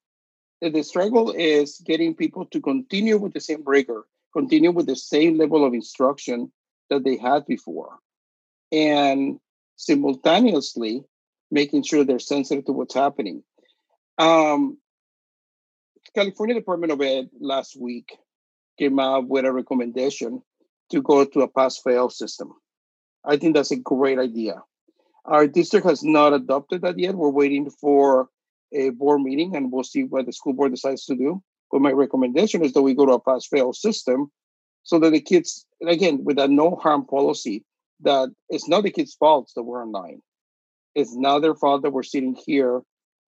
the 0.61 0.83
struggle 0.83 1.31
is 1.31 1.81
getting 1.85 2.15
people 2.15 2.45
to 2.47 2.61
continue 2.61 3.17
with 3.17 3.33
the 3.33 3.41
same 3.41 3.63
rigor, 3.65 4.05
continue 4.39 4.71
with 4.71 4.87
the 4.87 4.97
same 4.97 5.37
level 5.43 5.65
of 5.65 5.75
instruction 5.75 6.53
that 6.91 7.03
they 7.05 7.17
had 7.17 7.47
before, 7.47 7.99
and 8.71 9.41
simultaneously 9.77 10.95
making 11.51 11.83
sure 11.83 12.05
they're 12.05 12.19
sensitive 12.35 12.65
to 12.65 12.73
what's 12.73 12.95
happening. 12.95 13.43
Um, 14.19 14.79
California 16.15 16.55
Department 16.55 16.93
of 16.93 17.01
Ed 17.01 17.31
last 17.41 17.77
week 17.81 18.09
came 18.79 18.99
out 18.99 19.29
with 19.29 19.45
a 19.45 19.53
recommendation 19.53 20.43
to 20.91 21.03
go 21.03 21.25
to 21.25 21.41
a 21.41 21.49
pass-fail 21.49 22.09
system. 22.11 22.53
I 23.25 23.37
think 23.37 23.55
that's 23.55 23.73
a 23.73 23.77
great 23.77 24.19
idea. 24.19 24.63
Our 25.25 25.47
district 25.47 25.87
has 25.87 26.03
not 26.03 26.33
adopted 26.33 26.83
that 26.83 26.99
yet. 26.99 27.15
We're 27.15 27.29
waiting 27.43 27.71
for 27.71 28.29
a 28.73 28.91
board 28.91 29.21
meeting, 29.23 29.57
and 29.57 29.73
we'll 29.73 29.85
see 29.85 30.05
what 30.05 30.27
the 30.27 30.33
school 30.33 30.55
board 30.55 30.73
decides 30.73 31.05
to 31.07 31.17
do. 31.17 31.43
But 31.71 31.83
my 31.83 31.93
recommendation 31.93 32.65
is 32.65 32.73
that 32.73 32.83
we 32.83 32.95
go 32.95 33.07
to 33.07 33.13
a 33.13 33.21
pass-fail 33.21 33.73
system, 33.73 34.31
so 34.83 34.99
that 34.99 35.11
the 35.11 35.21
kids, 35.21 35.67
again, 35.87 36.25
with 36.25 36.39
a 36.39 36.49
no 36.49 36.77
harm 36.77 37.05
policy, 37.05 37.65
that 38.01 38.31
it's 38.49 38.69
not 38.69 38.85
the 38.85 38.91
kids' 38.91 39.15
fault 39.15 39.51
that 39.55 39.65
we're 39.65 39.83
online. 39.83 40.23
It's 40.95 41.15
not 41.15 41.41
their 41.41 41.55
fault 41.55 41.83
that 41.83 41.93
we're 41.93 42.03
sitting 42.03 42.37
here 42.47 42.83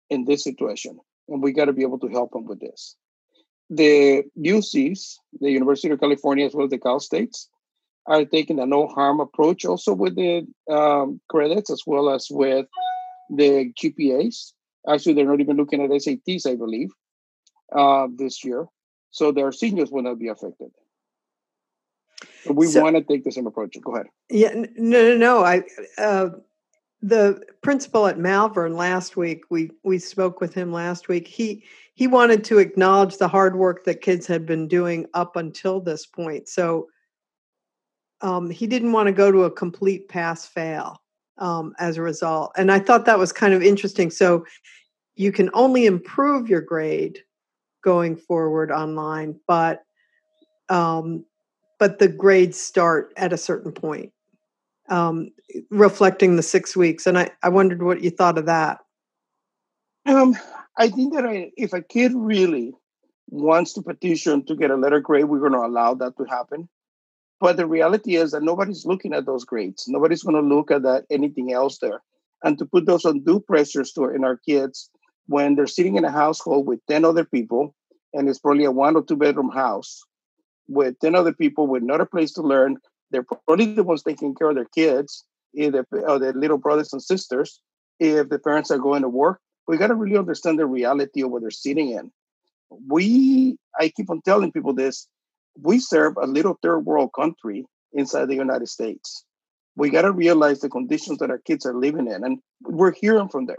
in 0.09 0.25
this 0.25 0.43
situation, 0.43 0.99
and 1.29 1.43
we 1.43 1.53
got 1.53 1.67
to 1.67 1.73
be 1.73 1.83
able 1.83 1.99
to 1.99 2.09
help 2.09 2.33
them 2.33 2.47
with 2.47 2.61
this. 2.61 2.97
The 3.69 4.25
UCs, 4.39 5.17
the 5.41 5.51
University 5.51 5.91
of 5.91 6.01
California, 6.01 6.47
as 6.47 6.55
well 6.55 6.65
as 6.65 6.71
the 6.71 6.79
Cal 6.79 6.99
States, 6.99 7.49
are 8.07 8.25
taking 8.25 8.59
a 8.59 8.67
no 8.67 8.89
harm 8.89 9.21
approach 9.21 9.65
also 9.65 9.93
with 9.93 10.17
the 10.17 10.47
um, 10.73 11.21
credits 11.29 11.71
as 11.71 11.83
well 11.87 12.11
as 12.11 12.27
with 12.31 12.67
the 13.29 13.73
GPAs. 13.81 14.53
Actually, 14.89 15.15
they're 15.15 15.27
not 15.27 15.41
even 15.41 15.57
looking 15.57 15.83
at 15.83 15.91
SATs, 15.91 16.47
I 16.47 16.57
believe, 16.57 16.91
uh, 17.73 18.09
this 18.15 18.45
year. 18.45 18.67
So 19.11 19.33
their 19.33 19.53
seniors 19.53 19.91
will 19.91 20.03
not 20.03 20.19
be 20.19 20.29
affected. 20.29 20.71
We 22.49 22.67
so, 22.67 22.83
want 22.83 22.97
to 22.97 23.03
take 23.03 23.25
the 23.25 23.33
same 23.33 23.47
approach. 23.47 23.77
Go 23.83 23.95
ahead. 23.95 24.07
Yeah, 24.29 24.53
no, 24.55 24.65
no, 24.77 25.17
no. 25.17 25.45
I 25.45 25.63
uh, 25.99 26.31
the 27.03 27.43
principal 27.63 28.07
at 28.07 28.19
Malverne 28.19 28.77
last 28.77 29.17
week. 29.17 29.45
We 29.51 29.71
we 29.83 29.99
spoke 29.99 30.41
with 30.41 30.55
him 30.55 30.73
last 30.73 31.09
week. 31.09 31.27
He 31.27 31.65
he 31.95 32.07
wanted 32.07 32.45
to 32.45 32.59
acknowledge 32.59 33.19
the 33.19 33.29
hard 33.29 33.57
work 33.57 33.85
that 33.85 34.01
kids 34.01 34.27
had 34.27 34.47
been 34.47 34.69
doing 34.69 35.07
up 35.15 35.37
until 35.37 35.81
this 35.81 36.07
point. 36.07 36.49
So 36.49 36.89
um, 38.23 38.51
he 38.51 38.67
didn't 38.67 38.93
want 38.93 39.07
to 39.07 39.13
go 39.13 39.33
to 39.33 39.45
a 39.45 39.51
complete 39.51 40.09
pass 40.09 40.47
fail 40.47 41.03
um, 41.39 41.75
as 41.79 41.97
a 41.97 42.03
result. 42.03 42.53
And 42.57 42.71
I 42.71 42.79
thought 42.79 43.07
that 43.07 43.19
was 43.19 43.33
kind 43.33 43.55
of 43.55 43.63
interesting. 43.63 44.11
So 44.11 44.45
you 45.17 45.33
can 45.33 45.51
only 45.53 45.87
improve 45.87 46.49
your 46.49 46.61
grade 46.61 47.23
going 47.83 48.17
forward 48.17 48.71
online, 48.71 49.39
but 49.47 49.85
um, 50.69 51.25
but 51.79 51.99
the 51.99 52.09
grades 52.09 52.61
start 52.61 53.13
at 53.17 53.33
a 53.33 53.39
certain 53.39 53.73
point, 53.73 54.13
um, 54.89 55.31
reflecting 55.71 56.37
the 56.37 56.43
six 56.43 56.77
weeks. 56.77 57.07
And 57.07 57.19
I, 57.19 57.31
I 57.43 57.49
wondered 57.49 57.83
what 57.83 58.03
you 58.03 58.11
thought 58.11 58.39
of 58.39 58.47
that. 58.47 58.79
Um, 60.07 60.37
I 60.77 60.89
think 60.89 61.15
that 61.15 61.27
I, 61.27 61.51
if 61.57 61.73
a 61.73 61.83
kid 61.83 62.13
really 62.15 62.73
wants 63.29 63.73
to 63.73 63.83
petition 63.83 64.45
to 64.47 64.55
get 64.55 64.71
a 64.71 64.77
letter 64.77 65.01
grade, 65.01 65.25
we're 65.25 65.41
going 65.41 65.53
to 65.53 65.59
allow 65.59 65.95
that 65.95 66.17
to 66.19 66.25
happen. 66.25 66.69
But 67.41 67.57
the 67.57 67.67
reality 67.67 68.17
is 68.17 68.33
that 68.33 68.43
nobody's 68.43 68.85
looking 68.85 69.15
at 69.15 69.25
those 69.25 69.45
grades. 69.45 69.87
Nobody's 69.89 70.23
going 70.23 70.37
to 70.37 70.55
look 70.55 70.71
at 70.71 70.83
that 70.83 71.07
anything 71.11 71.53
else 71.53 71.79
there. 71.79 72.03
And 72.45 72.59
to 72.59 72.67
put 72.67 72.87
those 72.87 73.05
undue 73.05 73.41
pressures 73.41 73.93
to 73.93 74.05
in 74.11 74.25
our 74.25 74.37
kids 74.37 74.91
when 75.31 75.55
they're 75.55 75.69
sitting 75.69 75.95
in 75.95 76.05
a 76.05 76.11
household 76.11 76.67
with 76.67 76.81
10 76.89 77.05
other 77.05 77.25
people, 77.25 77.73
and 78.13 78.29
it's 78.29 78.41
probably 78.41 78.65
a 78.65 78.73
one 78.73 78.97
or 78.97 79.05
two 79.05 79.15
bedroom 79.15 79.49
house 79.49 80.03
with 80.67 80.99
10 80.99 81.15
other 81.15 81.33
people 81.33 81.69
with 81.69 81.85
not 81.85 82.01
a 82.01 82.07
place 82.07 82.33
to 82.33 82.43
learn, 82.43 82.79
they're 83.13 83.23
probably 83.23 83.73
the 83.73 83.85
ones 83.85 84.03
taking 84.03 84.35
care 84.35 84.51
of 84.51 84.57
their 84.57 84.73
kids, 84.75 85.25
either 85.55 85.87
or 85.93 86.19
their 86.19 86.33
little 86.33 86.59
brothers 86.59 86.93
and 86.93 87.01
sisters, 87.01 87.61
if 88.01 88.29
the 88.29 88.41
parents 88.41 88.73
are 88.73 88.79
going 88.79 89.03
to 89.03 89.09
work. 89.09 89.41
We 89.69 89.77
got 89.77 89.87
to 89.87 89.95
really 89.95 90.19
understand 90.19 90.59
the 90.59 90.67
reality 90.67 91.23
of 91.23 91.31
what 91.31 91.43
they're 91.43 91.53
sitting 91.53 91.91
in. 91.91 92.11
We, 92.89 93.57
I 93.79 93.91
keep 93.91 94.11
on 94.11 94.23
telling 94.23 94.51
people 94.51 94.73
this, 94.73 95.07
we 95.63 95.79
serve 95.79 96.17
a 96.17 96.27
little 96.27 96.59
third 96.61 96.81
world 96.81 97.11
country 97.15 97.67
inside 97.93 98.27
the 98.27 98.35
United 98.35 98.69
States. 98.69 99.25
We 99.77 99.91
got 99.91 100.03
to 100.03 100.11
realize 100.11 100.59
the 100.59 100.69
conditions 100.69 101.19
that 101.19 101.31
our 101.31 101.39
kids 101.39 101.65
are 101.67 101.77
living 101.77 102.09
in, 102.09 102.25
and 102.25 102.39
we're 102.63 102.93
hearing 102.93 103.29
from 103.29 103.47
them. 103.47 103.57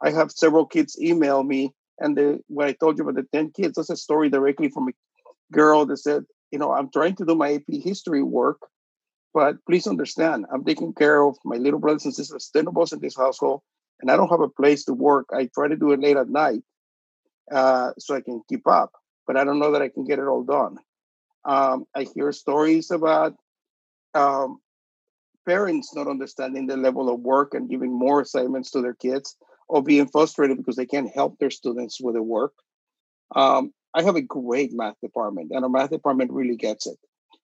I 0.00 0.10
have 0.10 0.30
several 0.30 0.66
kids 0.66 1.00
email 1.00 1.42
me, 1.42 1.74
and 1.98 2.16
the, 2.16 2.40
when 2.48 2.68
I 2.68 2.72
told 2.72 2.98
you 2.98 3.04
about 3.04 3.16
the 3.16 3.28
10 3.36 3.50
kids, 3.50 3.74
that's 3.74 3.90
a 3.90 3.96
story 3.96 4.28
directly 4.30 4.68
from 4.68 4.88
a 4.88 4.92
girl 5.52 5.86
that 5.86 5.98
said, 5.98 6.24
You 6.50 6.58
know, 6.58 6.72
I'm 6.72 6.90
trying 6.90 7.16
to 7.16 7.24
do 7.24 7.34
my 7.34 7.54
AP 7.54 7.82
history 7.82 8.22
work, 8.22 8.60
but 9.34 9.56
please 9.66 9.86
understand, 9.86 10.46
I'm 10.52 10.64
taking 10.64 10.92
care 10.94 11.22
of 11.22 11.36
my 11.44 11.56
little 11.56 11.80
brothers 11.80 12.04
and 12.04 12.14
sisters, 12.14 12.50
10 12.52 12.68
of 12.68 12.78
us 12.78 12.92
in 12.92 13.00
this 13.00 13.16
household, 13.16 13.62
and 14.00 14.10
I 14.10 14.16
don't 14.16 14.30
have 14.30 14.40
a 14.40 14.48
place 14.48 14.84
to 14.84 14.94
work. 14.94 15.26
I 15.32 15.48
try 15.52 15.68
to 15.68 15.76
do 15.76 15.92
it 15.92 16.00
late 16.00 16.16
at 16.16 16.28
night 16.28 16.62
uh, 17.50 17.92
so 17.98 18.14
I 18.14 18.20
can 18.20 18.42
keep 18.48 18.66
up, 18.66 18.92
but 19.26 19.36
I 19.36 19.44
don't 19.44 19.58
know 19.58 19.72
that 19.72 19.82
I 19.82 19.88
can 19.88 20.04
get 20.04 20.18
it 20.18 20.26
all 20.26 20.44
done. 20.44 20.76
Um, 21.44 21.86
I 21.94 22.04
hear 22.14 22.30
stories 22.32 22.90
about 22.90 23.34
um, 24.14 24.60
parents 25.46 25.94
not 25.94 26.06
understanding 26.06 26.66
the 26.66 26.76
level 26.76 27.12
of 27.12 27.20
work 27.20 27.54
and 27.54 27.70
giving 27.70 27.92
more 27.92 28.20
assignments 28.20 28.70
to 28.72 28.82
their 28.82 28.94
kids 28.94 29.36
or 29.68 29.82
being 29.82 30.08
frustrated 30.08 30.56
because 30.56 30.76
they 30.76 30.86
can't 30.86 31.14
help 31.14 31.38
their 31.38 31.50
students 31.50 32.00
with 32.00 32.14
their 32.14 32.22
work. 32.22 32.52
Um, 33.34 33.72
I 33.94 34.02
have 34.02 34.16
a 34.16 34.22
great 34.22 34.72
math 34.72 35.00
department, 35.02 35.50
and 35.52 35.64
our 35.64 35.70
math 35.70 35.90
department 35.90 36.32
really 36.32 36.56
gets 36.56 36.86
it. 36.86 36.98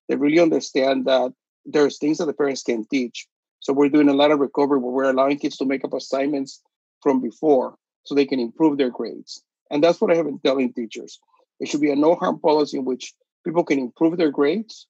They 0.08 0.16
really 0.16 0.40
understand 0.40 1.06
that 1.06 1.32
there's 1.64 1.98
things 1.98 2.18
that 2.18 2.26
the 2.26 2.32
parents 2.32 2.62
can 2.62 2.84
teach. 2.86 3.26
So 3.60 3.72
we're 3.72 3.88
doing 3.88 4.08
a 4.08 4.14
lot 4.14 4.30
of 4.30 4.40
recovery 4.40 4.78
where 4.78 4.92
we're 4.92 5.10
allowing 5.10 5.38
kids 5.38 5.56
to 5.58 5.64
make 5.64 5.84
up 5.84 5.94
assignments 5.94 6.62
from 7.02 7.20
before 7.20 7.76
so 8.04 8.14
they 8.14 8.26
can 8.26 8.40
improve 8.40 8.76
their 8.76 8.90
grades. 8.90 9.42
And 9.70 9.82
that's 9.82 10.00
what 10.00 10.10
I 10.10 10.16
have 10.16 10.26
been 10.26 10.38
telling 10.38 10.72
teachers. 10.72 11.18
It 11.60 11.68
should 11.68 11.80
be 11.80 11.90
a 11.90 11.96
no 11.96 12.14
harm 12.14 12.38
policy 12.38 12.78
in 12.78 12.84
which 12.84 13.14
people 13.44 13.64
can 13.64 13.78
improve 13.78 14.18
their 14.18 14.30
grades. 14.30 14.86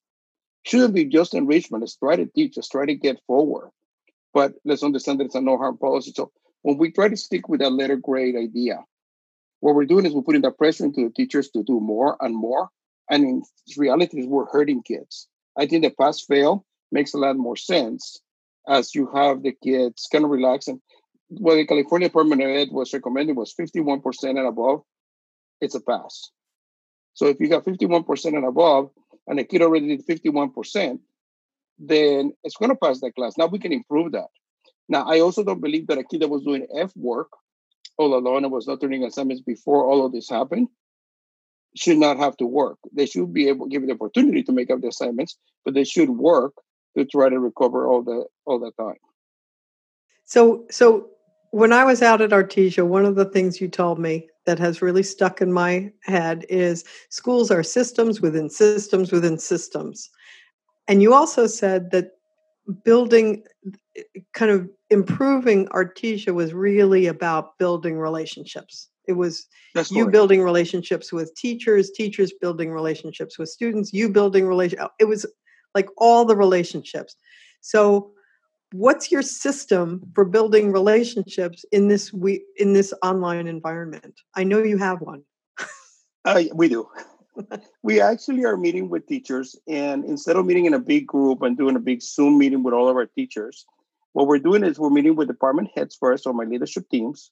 Shouldn't 0.65 0.95
be 0.95 1.05
just 1.05 1.35
enrichment. 1.35 1.83
Let's 1.83 1.97
try 1.97 2.17
to 2.17 2.27
teach. 2.27 2.57
Let's 2.57 2.69
try 2.69 2.87
to 2.87 2.95
get 2.95 3.21
forward. 3.27 3.71
But 4.33 4.55
let's 4.65 4.83
understand 4.83 5.21
that 5.21 5.27
it's 5.27 5.35
a 5.35 5.41
no 5.41 5.57
harm 5.57 5.79
policy. 5.79 6.13
So 6.17 6.33
when 6.65 6.79
we 6.79 6.91
try 6.91 7.09
to 7.09 7.17
stick 7.17 7.47
with 7.47 7.61
that 7.61 7.75
letter 7.75 7.97
grade 7.97 8.35
idea, 8.37 8.79
what 9.61 9.75
we're 9.75 9.85
doing 9.85 10.07
is 10.07 10.15
we're 10.15 10.23
putting 10.23 10.41
that 10.43 10.57
pressure 10.57 10.87
into 10.87 11.05
the 11.05 11.11
teachers 11.11 11.51
to 11.51 11.63
do 11.63 11.79
more 11.79 12.17
and 12.21 12.35
more. 12.35 12.71
And 13.11 13.23
in 13.23 13.43
reality, 13.77 14.25
we're 14.27 14.51
hurting 14.51 14.83
kids. 14.83 15.29
I 15.59 15.67
think 15.67 15.85
the 15.85 15.91
pass 15.91 16.23
fail 16.23 16.65
makes 16.91 17.13
a 17.13 17.19
lot 17.19 17.37
more 17.37 17.57
sense 17.57 18.19
as 18.67 18.95
you 18.95 19.11
have 19.15 19.43
the 19.43 19.53
kids 19.63 20.09
kind 20.11 20.25
of 20.25 20.31
relax. 20.31 20.67
And 20.67 20.81
what 21.29 21.57
the 21.57 21.67
California 21.67 22.09
Department 22.09 22.41
of 22.41 22.49
Ed 22.49 22.69
was 22.73 22.95
recommending 22.95 23.37
was 23.37 23.55
51% 23.61 24.25
and 24.31 24.39
above, 24.39 24.81
it's 25.61 25.75
a 25.75 25.81
pass. 25.81 26.31
So 27.13 27.27
if 27.27 27.37
you 27.41 27.49
got 27.51 27.67
51% 27.67 28.25
and 28.25 28.47
above, 28.47 28.89
and 29.27 29.39
the 29.39 29.45
kid 29.45 29.61
already 29.61 29.99
did 29.99 30.07
51%, 30.07 30.99
then 31.79 32.33
it's 32.43 32.57
going 32.57 32.71
to 32.71 32.77
pass 32.77 33.01
that 33.01 33.15
class. 33.15 33.37
Now 33.37 33.49
we 33.49 33.59
can 33.59 33.73
improve 33.73 34.13
that. 34.13 34.29
Now, 34.89 35.05
I 35.09 35.21
also 35.21 35.43
don't 35.43 35.61
believe 35.61 35.87
that 35.87 35.99
a 35.99 36.05
kid 36.05 36.21
that 36.21 36.29
was 36.29 36.43
doing 36.43 36.67
F 36.77 36.93
work 36.97 37.29
all 37.97 38.15
alone 38.15 38.45
and 38.45 38.53
was 38.53 38.67
not 38.67 38.81
turning 38.81 39.05
assignments 39.05 39.43
before 39.43 39.85
all 39.85 40.05
of 40.05 40.13
this 40.13 40.29
happened 40.29 40.69
should 41.77 41.99
not 41.99 42.19
have 42.19 42.37
to 42.37 42.47
work. 42.47 42.79
They 42.93 43.07
should 43.07 43.33
be 43.33 43.49
able 43.49 43.67
to 43.67 43.71
give 43.71 43.87
the 43.87 43.95
opportunity 43.95 44.43
to 44.45 44.53
make 44.53 44.71
up 44.71 44.81
the 44.81 44.89
assignments, 44.89 45.37
but 45.65 45.75
they 45.75 45.85
should 45.85 46.11
work 46.11 46.53
to 46.97 47.05
try 47.05 47.29
to 47.29 47.39
recover 47.39 47.87
all 47.87 48.03
the 48.03 48.27
all 48.45 48.59
the 48.59 48.71
time. 48.73 48.99
So 50.25 50.67
so 50.71 51.11
when 51.51 51.73
I 51.73 51.85
was 51.85 52.03
out 52.03 52.21
at 52.21 52.31
Artesia, 52.31 52.87
one 52.87 53.05
of 53.05 53.15
the 53.15 53.25
things 53.25 53.61
you 53.61 53.69
told 53.69 53.99
me 53.99 54.29
that 54.47 54.59
has 54.59 54.83
really 54.83 55.03
stuck 55.03 55.41
in 55.41 55.53
my 55.53 55.93
head 56.03 56.45
is 56.49 56.85
schools 57.09 57.51
are 57.51 57.63
systems 57.63 58.21
within 58.21 58.51
systems 58.51 59.11
within 59.11 59.39
systems. 59.39 60.11
And 60.87 61.01
you 61.03 61.15
also 61.15 61.47
said 61.47 61.91
that 61.93 62.13
building 62.85 63.45
kind 64.33 64.51
of 64.51 64.69
improving 64.91 65.67
Artesia 65.69 66.33
was 66.35 66.53
really 66.53 67.07
about 67.07 67.59
building 67.59 67.99
relationships. 67.99 68.89
It 69.07 69.13
was 69.13 69.47
That's 69.75 69.91
you 69.91 70.09
building 70.09 70.43
relationships 70.43 71.13
with 71.13 71.35
teachers, 71.35 71.91
teachers 71.91 72.33
building 72.41 72.71
relationships 72.71 73.39
with 73.39 73.51
students, 73.51 73.93
you 73.93 74.09
building 74.09 74.47
relation. 74.47 74.79
It 74.99 75.05
was 75.05 75.27
like 75.75 75.89
all 75.99 76.25
the 76.25 76.37
relationships. 76.37 77.17
So 77.61 78.15
what's 78.73 79.13
your 79.13 79.23
system 79.23 80.03
for 80.15 80.25
building 80.25 80.73
relationships 80.73 81.65
in 81.71 81.87
this 81.87 82.13
we 82.13 82.45
in 82.57 82.73
this 82.73 82.93
online 83.05 83.47
environment 83.47 84.21
i 84.35 84.43
know 84.43 84.65
you 84.65 84.77
have 84.77 85.01
one 85.01 85.23
uh, 86.25 86.43
we 86.55 86.69
do 86.69 86.85
we 87.83 88.01
actually 88.01 88.45
are 88.45 88.57
meeting 88.57 88.89
with 88.89 89.07
teachers 89.07 89.57
and 89.67 90.05
instead 90.05 90.37
of 90.37 90.47
meeting 90.47 90.67
in 90.67 90.75
a 90.75 90.79
big 90.79 91.07
group 91.07 91.43
and 91.43 91.59
doing 91.59 91.77
a 91.77 91.81
big 91.81 92.01
zoom 92.01 92.39
meeting 92.39 92.63
with 92.63 92.75
all 92.75 92.89
of 92.89 92.97
our 92.97 93.07
teachers 93.07 93.65
what 94.13 94.27
we're 94.27 94.39
doing 94.39 94.63
is 94.63 94.79
we're 94.79 94.91
meeting 94.91 95.17
with 95.17 95.29
department 95.29 95.71
heads 95.75 95.97
first 95.99 96.27
or 96.27 96.33
my 96.33 96.45
leadership 96.45 96.89
teams 96.91 97.31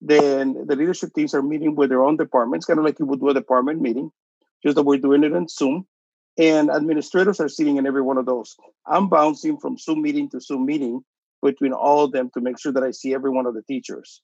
then 0.00 0.54
the 0.66 0.76
leadership 0.76 1.10
teams 1.14 1.34
are 1.34 1.42
meeting 1.42 1.74
with 1.74 1.90
their 1.90 2.02
own 2.02 2.16
departments 2.16 2.66
kind 2.66 2.78
of 2.78 2.84
like 2.84 2.98
you 2.98 3.06
would 3.06 3.20
do 3.20 3.28
a 3.28 3.34
department 3.34 3.80
meeting 3.80 4.10
just 4.62 4.76
that 4.76 4.84
we're 4.84 4.96
doing 4.96 5.22
it 5.22 5.32
in 5.32 5.46
zoom 5.48 5.86
and 6.38 6.70
administrators 6.70 7.40
are 7.40 7.48
sitting 7.48 7.76
in 7.76 7.86
every 7.86 8.02
one 8.02 8.18
of 8.18 8.26
those. 8.26 8.56
I'm 8.86 9.08
bouncing 9.08 9.58
from 9.58 9.78
Zoom 9.78 10.02
meeting 10.02 10.28
to 10.30 10.40
Zoom 10.40 10.66
meeting 10.66 11.02
between 11.42 11.72
all 11.72 12.04
of 12.04 12.12
them 12.12 12.30
to 12.34 12.40
make 12.40 12.58
sure 12.58 12.72
that 12.72 12.82
I 12.82 12.90
see 12.90 13.14
every 13.14 13.30
one 13.30 13.46
of 13.46 13.54
the 13.54 13.62
teachers. 13.62 14.20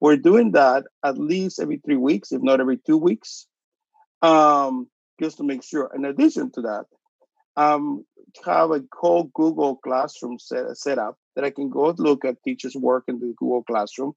We're 0.00 0.16
doing 0.16 0.52
that 0.52 0.84
at 1.04 1.18
least 1.18 1.60
every 1.60 1.78
three 1.84 1.96
weeks, 1.96 2.32
if 2.32 2.40
not 2.42 2.60
every 2.60 2.78
two 2.78 2.96
weeks, 2.96 3.46
um, 4.22 4.88
just 5.20 5.38
to 5.38 5.44
make 5.44 5.62
sure. 5.62 5.90
In 5.94 6.04
addition 6.04 6.50
to 6.52 6.62
that, 6.62 6.84
um, 7.56 8.04
have 8.44 8.70
a 8.70 8.82
whole 8.92 9.30
Google 9.34 9.76
Classroom 9.76 10.38
set, 10.38 10.76
set 10.76 10.98
up 10.98 11.16
that 11.34 11.44
I 11.44 11.50
can 11.50 11.70
go 11.70 11.94
look 11.98 12.24
at 12.24 12.42
teachers' 12.42 12.76
work 12.76 13.04
in 13.08 13.18
the 13.18 13.34
Google 13.36 13.62
Classroom. 13.62 14.14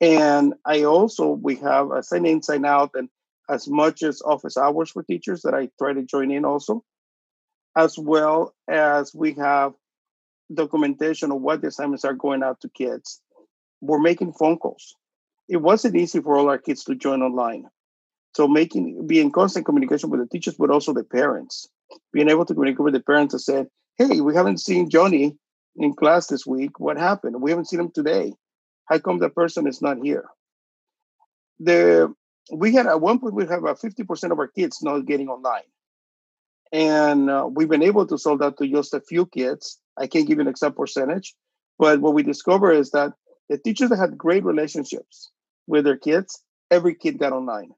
And 0.00 0.54
I 0.64 0.84
also, 0.84 1.30
we 1.30 1.56
have 1.56 1.90
a 1.92 2.02
sign 2.02 2.26
in, 2.26 2.42
sign 2.42 2.64
out, 2.64 2.90
and 2.94 3.08
as 3.48 3.68
much 3.68 4.02
as 4.02 4.22
office 4.22 4.56
hours 4.56 4.90
for 4.90 5.02
teachers 5.02 5.42
that 5.42 5.54
I 5.54 5.68
try 5.78 5.92
to 5.92 6.02
join 6.02 6.30
in 6.30 6.44
also, 6.44 6.84
as 7.76 7.98
well 7.98 8.54
as 8.68 9.14
we 9.14 9.34
have 9.34 9.74
documentation 10.52 11.30
of 11.30 11.40
what 11.40 11.60
the 11.60 11.68
assignments 11.68 12.04
are 12.04 12.14
going 12.14 12.42
out 12.42 12.60
to 12.60 12.68
kids. 12.68 13.20
We're 13.80 13.98
making 13.98 14.32
phone 14.34 14.58
calls. 14.58 14.94
It 15.48 15.56
wasn't 15.56 15.96
easy 15.96 16.20
for 16.20 16.36
all 16.36 16.48
our 16.48 16.58
kids 16.58 16.84
to 16.84 16.94
join 16.94 17.22
online. 17.22 17.66
So 18.34 18.48
making 18.48 19.06
be 19.06 19.20
in 19.20 19.30
constant 19.30 19.66
communication 19.66 20.10
with 20.10 20.20
the 20.20 20.26
teachers, 20.26 20.54
but 20.54 20.70
also 20.70 20.92
the 20.92 21.04
parents. 21.04 21.68
Being 22.12 22.30
able 22.30 22.46
to 22.46 22.54
communicate 22.54 22.80
with 22.80 22.94
the 22.94 23.00
parents 23.00 23.34
and 23.34 23.40
say, 23.40 23.66
hey, 23.98 24.20
we 24.20 24.34
haven't 24.34 24.60
seen 24.60 24.88
Johnny 24.88 25.36
in 25.76 25.94
class 25.94 26.26
this 26.26 26.46
week. 26.46 26.80
What 26.80 26.96
happened? 26.96 27.42
We 27.42 27.50
haven't 27.50 27.66
seen 27.66 27.80
him 27.80 27.90
today. 27.90 28.32
How 28.86 28.98
come 28.98 29.18
the 29.18 29.28
person 29.28 29.66
is 29.66 29.82
not 29.82 29.98
here? 30.02 30.24
The 31.60 32.12
we 32.50 32.74
had 32.74 32.86
at 32.86 33.00
one 33.00 33.20
point 33.20 33.34
we 33.34 33.46
have 33.46 33.60
about 33.60 33.80
50% 33.80 34.32
of 34.32 34.38
our 34.38 34.48
kids 34.48 34.82
not 34.82 35.06
getting 35.06 35.28
online. 35.28 35.62
And 36.72 37.30
uh, 37.30 37.48
we've 37.50 37.68
been 37.68 37.82
able 37.82 38.06
to 38.06 38.18
solve 38.18 38.40
that 38.40 38.56
to 38.58 38.66
just 38.66 38.94
a 38.94 39.00
few 39.00 39.26
kids. 39.26 39.78
I 39.96 40.06
can't 40.06 40.26
give 40.26 40.38
you 40.38 40.42
an 40.42 40.48
exact 40.48 40.76
percentage, 40.76 41.34
but 41.78 42.00
what 42.00 42.14
we 42.14 42.22
discover 42.22 42.72
is 42.72 42.90
that 42.92 43.12
the 43.48 43.58
teachers 43.58 43.90
that 43.90 43.98
had 43.98 44.16
great 44.16 44.42
relationships 44.44 45.30
with 45.66 45.84
their 45.84 45.98
kids, 45.98 46.42
every 46.70 46.94
kid 46.94 47.18
got 47.18 47.32
online. 47.32 47.72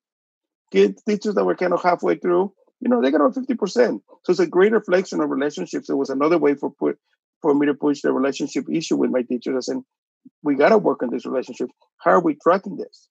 Kids, 0.72 1.02
teachers 1.02 1.34
that 1.34 1.44
were 1.44 1.54
kind 1.54 1.72
of 1.72 1.82
halfway 1.82 2.16
through, 2.16 2.52
you 2.80 2.88
know, 2.88 3.00
they 3.00 3.10
got 3.10 3.20
about 3.20 3.34
50%. 3.34 4.00
So 4.24 4.30
it's 4.30 4.40
a 4.40 4.46
great 4.46 4.72
reflection 4.72 5.20
of 5.20 5.30
relationships. 5.30 5.88
It 5.88 5.96
was 5.96 6.10
another 6.10 6.38
way 6.38 6.54
for 6.54 6.70
put, 6.70 6.98
for 7.40 7.54
me 7.54 7.66
to 7.66 7.74
push 7.74 8.02
the 8.02 8.12
relationship 8.12 8.66
issue 8.70 8.96
with 8.96 9.10
my 9.10 9.22
teachers. 9.22 9.56
I 9.56 9.60
said, 9.72 9.82
we 10.42 10.54
got 10.54 10.70
to 10.70 10.78
work 10.78 11.02
on 11.02 11.10
this 11.10 11.26
relationship. 11.26 11.70
How 11.98 12.12
are 12.12 12.20
we 12.20 12.36
tracking 12.42 12.76
this? 12.76 13.08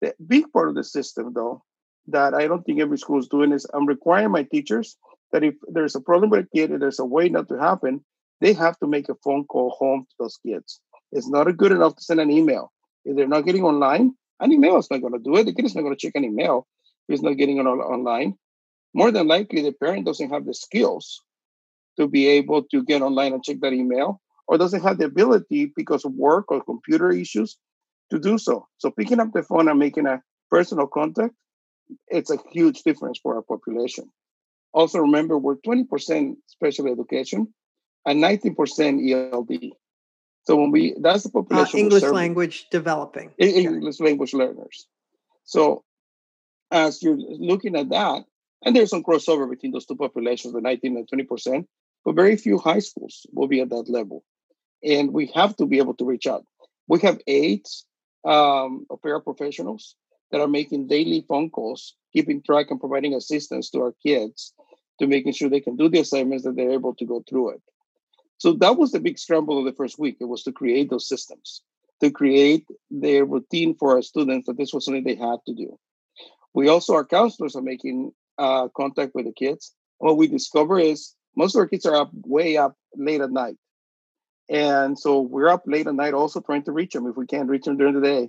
The 0.00 0.14
big 0.26 0.50
part 0.52 0.68
of 0.68 0.74
the 0.74 0.84
system, 0.84 1.32
though, 1.34 1.62
that 2.08 2.34
I 2.34 2.48
don't 2.48 2.62
think 2.64 2.80
every 2.80 2.98
school 2.98 3.20
is 3.20 3.28
doing 3.28 3.52
is 3.52 3.66
I'm 3.72 3.86
requiring 3.86 4.32
my 4.32 4.42
teachers 4.42 4.96
that 5.32 5.44
if 5.44 5.54
there's 5.68 5.94
a 5.94 6.00
problem 6.00 6.30
with 6.30 6.46
a 6.46 6.48
kid 6.56 6.70
and 6.70 6.82
there's 6.82 6.98
a 6.98 7.04
way 7.04 7.28
not 7.28 7.48
to 7.48 7.58
happen, 7.58 8.04
they 8.40 8.52
have 8.52 8.78
to 8.80 8.88
make 8.88 9.08
a 9.08 9.14
phone 9.22 9.44
call 9.44 9.70
home 9.78 10.04
to 10.10 10.14
those 10.18 10.38
kids. 10.44 10.80
It's 11.12 11.28
not 11.28 11.56
good 11.56 11.72
enough 11.72 11.94
to 11.96 12.02
send 12.02 12.20
an 12.20 12.30
email. 12.30 12.72
If 13.04 13.16
they're 13.16 13.28
not 13.28 13.46
getting 13.46 13.64
online, 13.64 14.14
an 14.42 14.52
email 14.52 14.76
is 14.76 14.90
not 14.90 15.00
going 15.00 15.14
to 15.14 15.18
do 15.18 15.36
it. 15.36 15.44
The 15.44 15.54
kid 15.54 15.64
is 15.64 15.74
not 15.74 15.82
going 15.82 15.96
to 15.96 16.06
check 16.06 16.14
an 16.16 16.24
email 16.24 16.66
he's 17.08 17.22
not 17.22 17.36
getting 17.36 17.58
it 17.58 17.66
online. 17.66 18.34
More 18.94 19.10
than 19.10 19.26
likely, 19.26 19.62
the 19.62 19.72
parent 19.72 20.06
doesn't 20.06 20.30
have 20.30 20.44
the 20.44 20.54
skills 20.54 21.20
to 21.98 22.08
be 22.08 22.26
able 22.26 22.62
to 22.64 22.82
get 22.84 23.02
online 23.02 23.32
and 23.32 23.42
check 23.42 23.60
that 23.60 23.72
email, 23.72 24.20
or 24.46 24.58
doesn't 24.58 24.82
have 24.82 24.98
the 24.98 25.04
ability 25.04 25.72
because 25.76 26.04
of 26.04 26.12
work 26.14 26.50
or 26.50 26.62
computer 26.62 27.10
issues 27.10 27.56
to 28.10 28.18
do 28.18 28.38
so. 28.38 28.66
So 28.78 28.90
picking 28.90 29.20
up 29.20 29.32
the 29.32 29.42
phone 29.42 29.68
and 29.68 29.78
making 29.78 30.06
a 30.06 30.22
personal 30.50 30.86
contact, 30.86 31.34
it's 32.08 32.30
a 32.30 32.38
huge 32.50 32.82
difference 32.82 33.18
for 33.22 33.36
our 33.36 33.42
population. 33.42 34.10
Also 34.72 34.98
remember 34.98 35.38
we're 35.38 35.56
20% 35.56 36.34
special 36.46 36.88
education 36.88 37.52
and 38.06 38.22
19% 38.22 39.32
ELD. 39.32 39.72
So 40.44 40.56
when 40.56 40.70
we 40.70 40.94
that's 41.00 41.22
the 41.22 41.30
uh, 41.30 41.42
population 41.42 41.78
uh, 41.78 41.82
English 41.82 42.02
language 42.02 42.66
developing. 42.70 43.30
English 43.38 44.00
yeah. 44.00 44.06
language 44.06 44.34
learners. 44.34 44.86
So 45.44 45.84
as 46.70 47.02
you're 47.02 47.16
looking 47.16 47.76
at 47.76 47.90
that, 47.90 48.24
and 48.64 48.74
there's 48.74 48.90
some 48.90 49.02
crossover 49.02 49.48
between 49.48 49.72
those 49.72 49.86
two 49.86 49.96
populations, 49.96 50.54
the 50.54 50.60
19 50.60 50.96
and 50.96 51.08
20%, 51.08 51.66
but 52.04 52.14
very 52.14 52.36
few 52.36 52.58
high 52.58 52.78
schools 52.78 53.26
will 53.32 53.48
be 53.48 53.60
at 53.60 53.70
that 53.70 53.88
level. 53.88 54.24
And 54.82 55.12
we 55.12 55.30
have 55.34 55.54
to 55.56 55.66
be 55.66 55.78
able 55.78 55.94
to 55.94 56.04
reach 56.04 56.26
out. 56.26 56.44
We 56.88 57.00
have 57.00 57.20
eight 57.26 57.68
um, 58.24 58.86
paraprofessionals 59.04 59.94
that 60.30 60.40
are 60.40 60.48
making 60.48 60.88
daily 60.88 61.24
phone 61.28 61.50
calls, 61.50 61.94
keeping 62.12 62.42
track 62.42 62.70
and 62.70 62.80
providing 62.80 63.14
assistance 63.14 63.70
to 63.70 63.80
our 63.80 63.94
kids 64.04 64.54
to 64.98 65.06
making 65.06 65.32
sure 65.32 65.48
they 65.48 65.60
can 65.60 65.76
do 65.76 65.88
the 65.88 66.00
assignments 66.00 66.44
that 66.44 66.56
they're 66.56 66.72
able 66.72 66.94
to 66.94 67.04
go 67.04 67.22
through 67.28 67.50
it. 67.50 67.62
So 68.42 68.54
that 68.54 68.76
was 68.76 68.90
the 68.90 68.98
big 68.98 69.20
scramble 69.20 69.60
of 69.60 69.66
the 69.66 69.72
first 69.72 70.00
week. 70.00 70.16
It 70.18 70.24
was 70.24 70.42
to 70.42 70.50
create 70.50 70.90
those 70.90 71.06
systems, 71.06 71.62
to 72.00 72.10
create 72.10 72.66
their 72.90 73.24
routine 73.24 73.76
for 73.76 73.92
our 73.92 74.02
students 74.02 74.48
that 74.48 74.56
this 74.56 74.72
was 74.72 74.84
something 74.84 75.04
they 75.04 75.14
had 75.14 75.38
to 75.46 75.54
do. 75.54 75.78
We 76.52 76.66
also, 76.66 76.94
our 76.94 77.04
counselors 77.04 77.54
are 77.54 77.62
making 77.62 78.10
uh, 78.38 78.66
contact 78.76 79.14
with 79.14 79.26
the 79.26 79.32
kids. 79.32 79.72
what 79.98 80.16
we 80.16 80.26
discover 80.26 80.80
is 80.80 81.14
most 81.36 81.54
of 81.54 81.60
our 81.60 81.68
kids 81.68 81.86
are 81.86 81.94
up 81.94 82.10
way 82.26 82.56
up 82.56 82.74
late 82.96 83.20
at 83.20 83.30
night. 83.30 83.58
And 84.50 84.98
so 84.98 85.20
we're 85.20 85.48
up 85.48 85.62
late 85.66 85.86
at 85.86 85.94
night 85.94 86.12
also 86.12 86.40
trying 86.40 86.64
to 86.64 86.72
reach 86.72 86.94
them 86.94 87.06
if 87.06 87.16
we 87.16 87.26
can't 87.26 87.48
reach 87.48 87.66
them 87.66 87.76
during 87.76 87.94
the 87.94 88.00
day. 88.00 88.28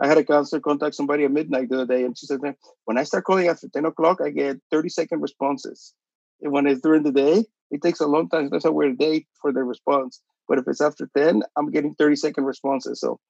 I 0.00 0.08
had 0.08 0.16
a 0.16 0.24
counselor 0.24 0.62
contact 0.62 0.94
somebody 0.94 1.24
at 1.24 1.32
midnight 1.32 1.68
the 1.68 1.82
other 1.82 1.94
day, 1.94 2.04
and 2.06 2.16
she 2.16 2.24
said, 2.24 2.40
when 2.86 2.96
I 2.96 3.04
start 3.04 3.24
calling 3.24 3.48
after 3.48 3.68
10 3.68 3.84
o'clock, 3.84 4.22
I 4.24 4.30
get 4.30 4.56
30 4.70 4.88
second 4.88 5.20
responses. 5.20 5.92
When 6.40 6.66
it's 6.66 6.80
during 6.80 7.02
the 7.02 7.12
day, 7.12 7.44
it 7.70 7.82
takes 7.82 8.00
a 8.00 8.06
long 8.06 8.28
time. 8.28 8.48
That's 8.50 8.64
a 8.64 8.72
weird 8.72 8.98
day 8.98 9.26
for 9.40 9.52
the 9.52 9.62
response. 9.62 10.20
But 10.48 10.58
if 10.58 10.66
it's 10.66 10.80
after 10.80 11.08
10, 11.16 11.42
I'm 11.56 11.70
getting 11.70 11.94
30 11.94 12.16
second 12.16 12.44
responses. 12.44 13.00
So 13.00 13.20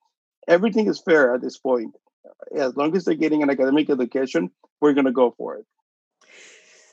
everything 0.48 0.88
is 0.88 1.02
fair 1.02 1.34
at 1.34 1.42
this 1.42 1.58
point. 1.58 1.94
As 2.56 2.76
long 2.76 2.96
as 2.96 3.04
they're 3.04 3.14
getting 3.14 3.42
an 3.42 3.50
academic 3.50 3.90
education, 3.90 4.50
we're 4.80 4.94
going 4.94 5.06
to 5.06 5.12
go 5.12 5.34
for 5.36 5.56
it. 5.56 5.66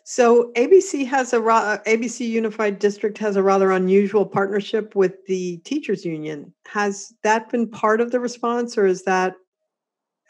So 0.03 0.53
ABC 0.55 1.05
has 1.07 1.33
a 1.33 1.39
ABC 1.39 2.29
Unified 2.29 2.79
District 2.79 3.17
has 3.17 3.35
a 3.35 3.43
rather 3.43 3.71
unusual 3.71 4.25
partnership 4.25 4.95
with 4.95 5.25
the 5.25 5.57
teachers 5.65 6.05
union. 6.05 6.53
Has 6.65 7.13
that 7.23 7.49
been 7.49 7.69
part 7.69 7.99
of 7.99 8.11
the 8.11 8.21
response 8.21 8.77
or 8.77 8.85
is 8.85 9.03
that 9.03 9.35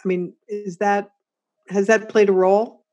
I 0.04 0.08
mean, 0.08 0.34
is 0.48 0.78
that 0.78 1.12
has 1.70 1.86
that 1.88 2.10
played 2.10 2.30
a 2.30 2.34
role? 2.34 2.86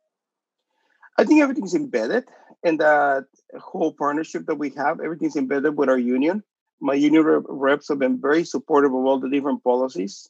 I 1.16 1.24
think 1.24 1.40
everything's 1.40 1.74
embedded 1.74 2.24
in 2.64 2.78
that 2.78 3.26
whole 3.60 3.92
partnership 3.92 4.46
that 4.46 4.56
we 4.56 4.70
have. 4.70 4.98
Everything's 5.00 5.36
embedded 5.36 5.76
with 5.76 5.88
our 5.88 5.98
union. 5.98 6.42
My 6.80 6.94
union 6.94 7.22
reps 7.24 7.88
have 7.88 7.98
been 7.98 8.20
very 8.20 8.44
supportive 8.44 8.92
of 8.92 9.04
all 9.04 9.20
the 9.20 9.28
different 9.28 9.62
policies. 9.62 10.28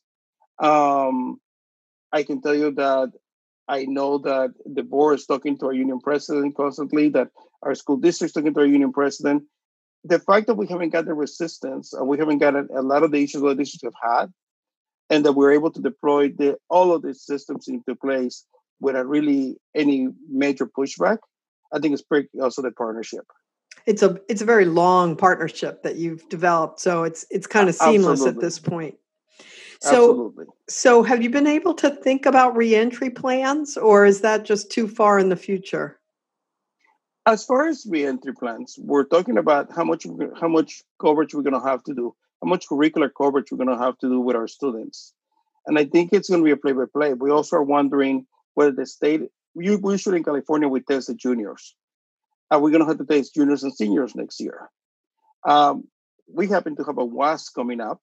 Um, 0.59 1.41
I 2.13 2.23
can 2.25 2.43
tell 2.43 2.55
you 2.55 2.73
that 2.73 3.13
I 3.67 3.87
know 3.87 4.19
that 4.19 4.53
the 4.67 4.83
board 4.83 5.19
is 5.19 5.27
talking 5.27 5.57
to 5.59 5.67
our 5.67 5.73
union 5.73 6.01
president 6.01 6.55
constantly, 6.57 7.09
that 7.11 7.31
our 7.63 7.75
school 7.75 7.97
district's 7.97 8.35
talking 8.35 8.53
to 8.53 8.61
our 8.61 8.67
union 8.67 8.93
president. 8.93 9.45
The 10.05 10.19
fact 10.19 10.49
that 10.49 10.57
we 10.57 10.67
haven't 10.67 10.91
got 10.91 11.07
the 11.07 11.15
resistance, 11.15 11.95
uh, 11.99 12.05
we 12.05 12.19
haven't 12.19 12.39
got 12.39 12.55
a, 12.55 12.67
a 12.75 12.83
lot 12.83 13.05
of 13.05 13.11
the 13.11 13.23
issues 13.23 13.41
that 13.41 13.57
districts 13.57 13.85
have 13.85 14.13
had, 14.21 14.33
and 15.09 15.25
that 15.25 15.33
we're 15.33 15.53
able 15.53 15.71
to 15.71 15.81
deploy 15.81 16.29
the, 16.29 16.59
all 16.69 16.93
of 16.93 17.03
these 17.03 17.23
systems 17.23 17.69
into 17.69 17.95
place 17.95 18.45
without 18.81 19.09
really 19.09 19.57
any 19.75 20.09
major 20.29 20.67
pushback. 20.67 21.19
I 21.75 21.79
think 21.79 21.93
it's 21.93 22.03
pretty 22.03 22.29
also 22.41 22.63
the 22.63 22.71
partnership. 22.71 23.27
It's 23.87 24.03
a 24.03 24.19
it's 24.29 24.43
a 24.43 24.47
very 24.47 24.65
long 24.65 25.17
partnership 25.17 25.83
that 25.83 25.97
you've 25.97 26.29
developed, 26.29 26.81
so 26.81 27.05
it's 27.05 27.27
it's 27.31 27.47
kind 27.47 27.69
of 27.69 27.75
seamless 27.75 28.21
Absolutely. 28.21 28.39
at 28.39 28.41
this 28.41 28.59
point. 28.59 28.95
So, 29.81 29.89
Absolutely. 29.91 30.47
so 30.69 31.03
have 31.03 31.23
you 31.23 31.29
been 31.29 31.47
able 31.47 31.75
to 31.75 31.91
think 31.91 32.25
about 32.25 32.57
reentry 32.57 33.11
plans, 33.11 33.77
or 33.77 34.07
is 34.07 34.23
that 34.23 34.45
just 34.45 34.71
too 34.71 34.89
far 34.89 35.19
in 35.19 35.29
the 35.29 35.37
future? 35.37 35.99
As 37.27 37.45
far 37.45 37.67
as 37.67 37.87
reentry 37.89 38.33
plans, 38.35 38.79
we're 38.79 39.05
talking 39.05 39.37
about 39.37 39.75
how 39.75 39.85
much 39.85 40.07
how 40.41 40.49
much 40.49 40.83
coverage 41.01 41.35
we're 41.35 41.43
going 41.43 41.61
to 41.61 41.69
have 41.69 41.83
to 41.85 41.95
do 41.95 42.15
how 42.45 42.51
much 42.51 42.69
curricular 42.69 43.11
coverage 43.17 43.51
we're 43.51 43.65
going 43.65 43.77
to 43.77 43.83
have 43.83 43.99
to 43.99 44.09
do 44.09 44.21
with 44.21 44.37
our 44.37 44.49
students. 44.49 45.15
And 45.67 45.79
I 45.79 45.85
think 45.87 46.13
it's 46.13 46.29
going 46.29 46.43
to 46.43 46.45
be 46.45 46.51
a 46.51 46.57
play 46.57 46.73
by 46.73 46.85
play. 46.93 47.15
We 47.15 47.31
also 47.31 47.57
are 47.57 47.63
wondering 47.63 48.27
whether 48.55 48.73
the 48.73 48.87
state, 48.87 49.23
we 49.55 49.67
usually 49.67 50.19
in 50.19 50.25
California, 50.25 50.69
we 50.69 50.81
test 50.81 51.09
the 51.09 51.15
juniors. 51.15 51.75
Are 52.51 52.61
we're 52.61 52.71
going 52.71 52.83
to 52.83 52.89
have 52.89 52.99
to 52.99 53.05
test 53.05 53.35
juniors 53.35 53.63
and 53.63 53.75
seniors 53.75 54.15
next 54.15 54.41
year? 54.41 54.71
Um, 55.47 55.85
we 56.33 56.49
happen 56.49 56.77
to 56.77 56.85
have 56.85 56.99
a 56.99 57.07
WASC 57.07 57.55
coming 57.55 57.81
up, 57.81 58.01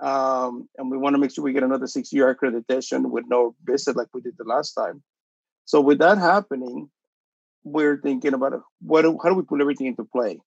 um, 0.00 0.68
and 0.76 0.90
we 0.90 0.96
want 0.96 1.14
to 1.14 1.18
make 1.18 1.32
sure 1.32 1.44
we 1.44 1.52
get 1.52 1.62
another 1.62 1.86
six 1.86 2.12
year 2.12 2.34
accreditation 2.34 3.10
with 3.10 3.24
no 3.28 3.54
visit 3.64 3.96
like 3.96 4.08
we 4.12 4.20
did 4.20 4.34
the 4.38 4.44
last 4.44 4.72
time. 4.72 5.02
So, 5.64 5.80
with 5.80 5.98
that 6.00 6.18
happening, 6.18 6.90
we're 7.62 8.00
thinking 8.00 8.34
about 8.34 8.60
what, 8.80 9.04
how 9.04 9.28
do 9.30 9.34
we 9.34 9.42
put 9.42 9.60
everything 9.60 9.86
into 9.86 10.04
play? 10.04 10.40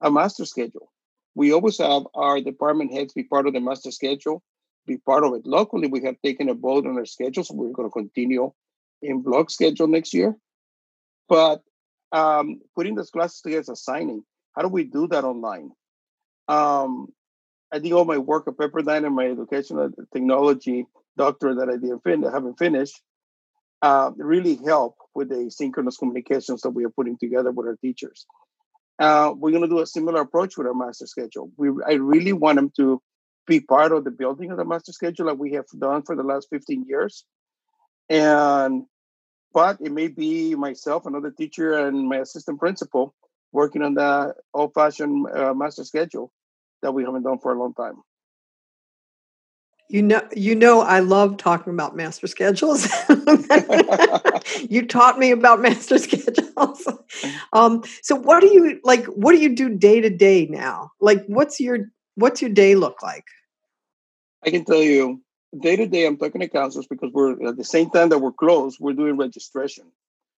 A 0.00 0.10
master 0.10 0.44
schedule 0.44 0.90
we 1.38 1.52
always 1.52 1.78
have 1.78 2.02
our 2.16 2.40
department 2.40 2.92
heads 2.92 3.12
be 3.12 3.22
part 3.22 3.46
of 3.46 3.52
the 3.52 3.60
master 3.60 3.92
schedule, 3.92 4.42
be 4.88 4.96
part 4.96 5.22
of 5.22 5.34
it. 5.34 5.46
Locally, 5.46 5.86
we 5.86 6.02
have 6.02 6.16
taken 6.20 6.48
a 6.48 6.54
vote 6.54 6.84
on 6.84 6.98
our 6.98 7.06
schedule, 7.06 7.44
so 7.44 7.54
we're 7.54 7.70
going 7.70 7.88
to 7.88 7.92
continue 7.92 8.52
in 9.02 9.22
block 9.22 9.50
schedule 9.50 9.88
next 9.88 10.14
year. 10.14 10.34
But 11.28 11.62
um, 12.12 12.60
putting 12.74 12.94
those 12.94 13.10
classes 13.10 13.40
together 13.40 13.60
as 13.60 13.68
assigning, 13.68 14.22
how 14.56 14.62
do 14.62 14.68
we 14.68 14.84
do 14.84 15.08
that 15.08 15.24
online? 15.24 15.70
Um, 16.48 17.08
I 17.72 17.80
think 17.80 17.94
all 17.94 18.04
my 18.04 18.18
work 18.18 18.48
at 18.48 18.56
Pepperdine 18.56 19.04
and 19.04 19.14
my 19.14 19.26
educational 19.26 19.90
technology 20.12 20.86
doctorate 21.16 21.58
that 21.58 21.68
I 21.68 21.72
didn't 21.72 22.02
fin- 22.02 22.22
haven't 22.22 22.58
finished 22.58 23.00
uh, 23.82 24.10
really 24.16 24.58
help 24.64 24.96
with 25.14 25.28
the 25.28 25.50
synchronous 25.50 25.96
communications 25.96 26.62
that 26.62 26.70
we 26.70 26.84
are 26.84 26.90
putting 26.90 27.18
together 27.18 27.50
with 27.50 27.66
our 27.66 27.76
teachers. 27.76 28.26
Uh, 28.98 29.32
we're 29.36 29.50
going 29.50 29.62
to 29.62 29.68
do 29.68 29.80
a 29.80 29.86
similar 29.86 30.22
approach 30.22 30.56
with 30.56 30.66
our 30.66 30.74
master 30.74 31.06
schedule. 31.06 31.50
We, 31.56 31.68
I 31.86 31.94
really 31.94 32.32
want 32.32 32.56
them 32.56 32.72
to 32.76 33.00
be 33.46 33.60
part 33.60 33.92
of 33.92 34.04
the 34.04 34.10
building 34.10 34.50
of 34.50 34.56
the 34.56 34.64
master 34.64 34.92
schedule 34.92 35.26
like 35.26 35.38
we 35.38 35.52
have 35.52 35.66
done 35.78 36.02
for 36.02 36.16
the 36.16 36.22
last 36.22 36.48
15 36.50 36.84
years. 36.88 37.24
And 38.08 38.86
but 39.52 39.80
it 39.80 39.92
may 39.92 40.08
be 40.08 40.54
myself, 40.54 41.06
another 41.06 41.30
teacher, 41.30 41.86
and 41.86 42.08
my 42.08 42.18
assistant 42.18 42.58
principal 42.58 43.14
working 43.52 43.82
on 43.82 43.94
the 43.94 44.34
old-fashioned 44.52 45.26
uh, 45.30 45.54
master 45.54 45.84
schedule 45.84 46.30
that 46.82 46.92
we 46.92 47.02
haven't 47.02 47.22
done 47.22 47.38
for 47.38 47.52
a 47.52 47.58
long 47.58 47.72
time. 47.74 48.02
You 49.90 50.02
know, 50.02 50.20
you 50.36 50.54
know, 50.54 50.82
I 50.82 51.00
love 51.00 51.38
talking 51.38 51.72
about 51.72 51.96
master 51.96 52.26
schedules. 52.26 52.86
you 54.68 54.86
taught 54.86 55.18
me 55.18 55.30
about 55.30 55.60
master 55.60 55.98
schedules. 55.98 56.86
Um, 57.52 57.82
so, 58.02 58.14
what 58.14 58.40
do 58.40 58.48
you 58.48 58.80
like? 58.84 59.06
What 59.06 59.32
do 59.32 59.38
you 59.38 59.54
do 59.54 59.74
day 59.74 60.00
to 60.00 60.10
day 60.10 60.46
now? 60.50 60.92
Like, 61.00 61.24
what's 61.26 61.58
your 61.58 61.78
what's 62.16 62.42
your 62.42 62.50
day 62.50 62.74
look 62.74 63.02
like? 63.02 63.24
I 64.44 64.50
can 64.50 64.64
tell 64.64 64.82
you, 64.82 65.22
day 65.58 65.76
to 65.76 65.86
day, 65.86 66.06
I'm 66.06 66.16
talking 66.16 66.40
to 66.40 66.48
counselors 66.48 66.86
because 66.86 67.10
we're 67.12 67.48
at 67.48 67.56
the 67.56 67.64
same 67.64 67.90
time 67.90 68.08
that 68.10 68.18
we're 68.18 68.32
closed, 68.32 68.78
we're 68.80 68.92
doing 68.92 69.16
registration. 69.16 69.84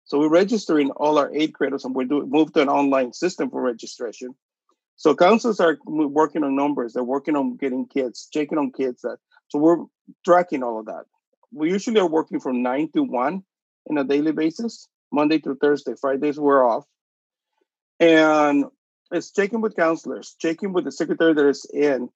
So 0.05 0.18
we're 0.18 0.31
registering 0.31 0.90
all 0.90 1.18
our 1.18 1.31
eighth 1.35 1.53
graders, 1.53 1.85
and 1.85 1.94
we're 1.94 2.05
doing 2.05 2.31
moved 2.31 2.55
to 2.55 2.62
an 2.62 2.68
online 2.68 3.12
system 3.12 3.51
for 3.51 3.61
registration. 3.61 4.35
So 4.97 5.14
counselors 5.14 5.61
are 5.61 5.79
working 5.85 6.42
on 6.44 6.57
numbers. 6.57 6.94
They're 6.94 7.05
working 7.05 7.37
on 7.37 7.57
getting 7.57 7.87
kids, 7.87 8.29
checking 8.33 8.59
on 8.59 8.73
kids 8.73 9.03
that 9.03 9.18
so 9.49 9.59
we're 9.59 9.85
tracking 10.25 10.62
all 10.62 10.79
of 10.79 10.87
that. 10.87 11.05
We 11.53 11.71
usually 11.71 12.01
are 12.01 12.09
working 12.09 12.40
from 12.40 12.62
nine 12.62 12.90
to 12.92 13.03
one 13.03 13.42
in 13.87 13.99
a 13.99 14.05
daily 14.05 14.33
basis, 14.33 14.87
Monday 15.11 15.38
through 15.38 15.57
Thursday. 15.57 15.94
Fridays 15.99 16.38
we're 16.38 16.66
off. 16.66 16.85
And 17.99 18.66
it's 19.11 19.33
checking 19.33 19.62
with 19.62 19.75
counselors, 19.75 20.37
checking 20.38 20.73
with 20.73 20.85
the 20.85 20.92
secretary 20.92 21.33
that 21.33 21.49
is 21.49 21.64
in 21.73 22.11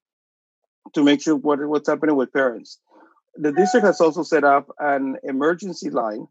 to 0.94 1.02
make 1.02 1.22
sure 1.22 1.36
what, 1.36 1.60
what's 1.66 1.88
happening 1.88 2.16
with 2.16 2.32
parents. 2.32 2.78
The 3.36 3.52
district 3.52 3.86
has 3.86 4.00
also 4.00 4.22
set 4.22 4.44
up 4.44 4.68
an 4.78 5.16
emergency 5.22 5.90
line, 5.90 6.26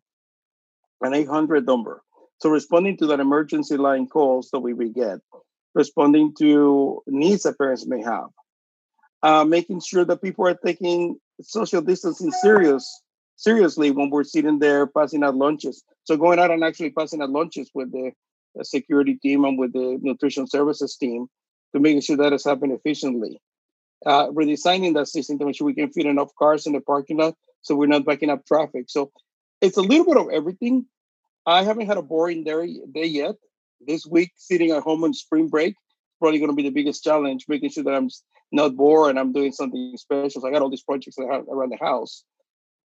an 1.02 1.14
800 1.14 1.66
number. 1.66 2.02
So 2.40 2.50
responding 2.50 2.98
to 2.98 3.08
that 3.08 3.20
emergency 3.20 3.78
line 3.78 4.08
calls 4.08 4.50
that 4.52 4.60
we 4.60 4.90
get, 4.90 5.20
responding 5.74 6.34
to 6.40 7.02
needs 7.08 7.44
that 7.44 7.58
parents 7.58 7.86
may 7.88 8.02
have 8.02 8.30
uh, 9.24 9.46
making 9.46 9.82
sure 9.82 10.06
that 10.06 10.22
people 10.22 10.48
are 10.48 10.56
taking 10.66 11.18
social 11.42 11.82
distancing 11.82 12.32
serious 12.32 13.02
seriously 13.36 13.92
when 13.92 14.10
we're 14.10 14.24
sitting 14.24 14.60
there 14.60 14.86
passing 14.88 15.24
out 15.24 15.36
lunches. 15.36 15.84
So 16.04 16.18
going 16.18 16.40
out 16.40 16.52
and 16.52 16.64
actually 16.64 16.92
passing 16.92 17.22
out 17.22 17.32
lunches 17.32 17.72
with 17.74 17.92
the, 17.92 18.12
the 18.56 18.66
security 18.66 19.16
team 19.16 19.46
and 19.46 19.58
with 19.58 19.74
the 19.74 19.98
nutrition 20.02 20.48
services 20.48 20.96
team 20.96 21.28
to 21.74 21.80
make 21.80 22.04
sure 22.04 22.18
that 22.18 22.34
is 22.34 22.46
happening 22.46 22.76
efficiently. 22.76 23.40
Uh, 24.04 24.30
redesigning 24.30 24.96
that 24.96 25.08
system 25.08 25.38
to 25.38 25.46
make 25.46 25.56
sure 25.56 25.66
we 25.66 25.76
can 25.76 25.92
fit 25.92 26.08
enough 26.08 26.32
cars 26.40 26.66
in 26.66 26.74
the 26.74 26.82
parking 26.82 27.18
lot 27.18 27.36
so 27.62 27.76
we're 27.76 27.86
not 27.86 28.04
backing 28.04 28.32
up 28.32 28.46
traffic. 28.48 28.86
So 28.88 29.12
it's 29.62 29.78
a 29.78 29.82
little 29.82 30.06
bit 30.06 30.18
of 30.18 30.30
everything. 30.32 30.86
I 31.46 31.64
haven't 31.64 31.86
had 31.86 31.98
a 31.98 32.02
boring 32.02 32.44
day, 32.44 32.80
day 32.92 33.06
yet. 33.06 33.36
This 33.80 34.06
week, 34.06 34.32
sitting 34.36 34.72
at 34.72 34.84
home 34.84 35.04
on 35.04 35.14
spring 35.14 35.48
break, 35.48 35.76
probably 36.20 36.40
going 36.40 36.52
to 36.52 36.56
be 36.56 36.64
the 36.64 36.70
biggest 36.70 37.04
challenge, 37.04 37.46
making 37.48 37.70
sure 37.70 37.84
that 37.84 37.94
I'm 37.94 38.10
not 38.52 38.76
bored 38.76 39.12
and 39.12 39.20
I'm 39.20 39.34
doing 39.34 39.52
something 39.52 39.96
special. 39.98 40.42
So 40.42 40.48
I 40.48 40.52
got 40.52 40.62
all 40.62 40.70
these 40.70 40.84
projects 40.84 41.18
around 41.18 41.72
the 41.72 41.78
house. 41.78 42.24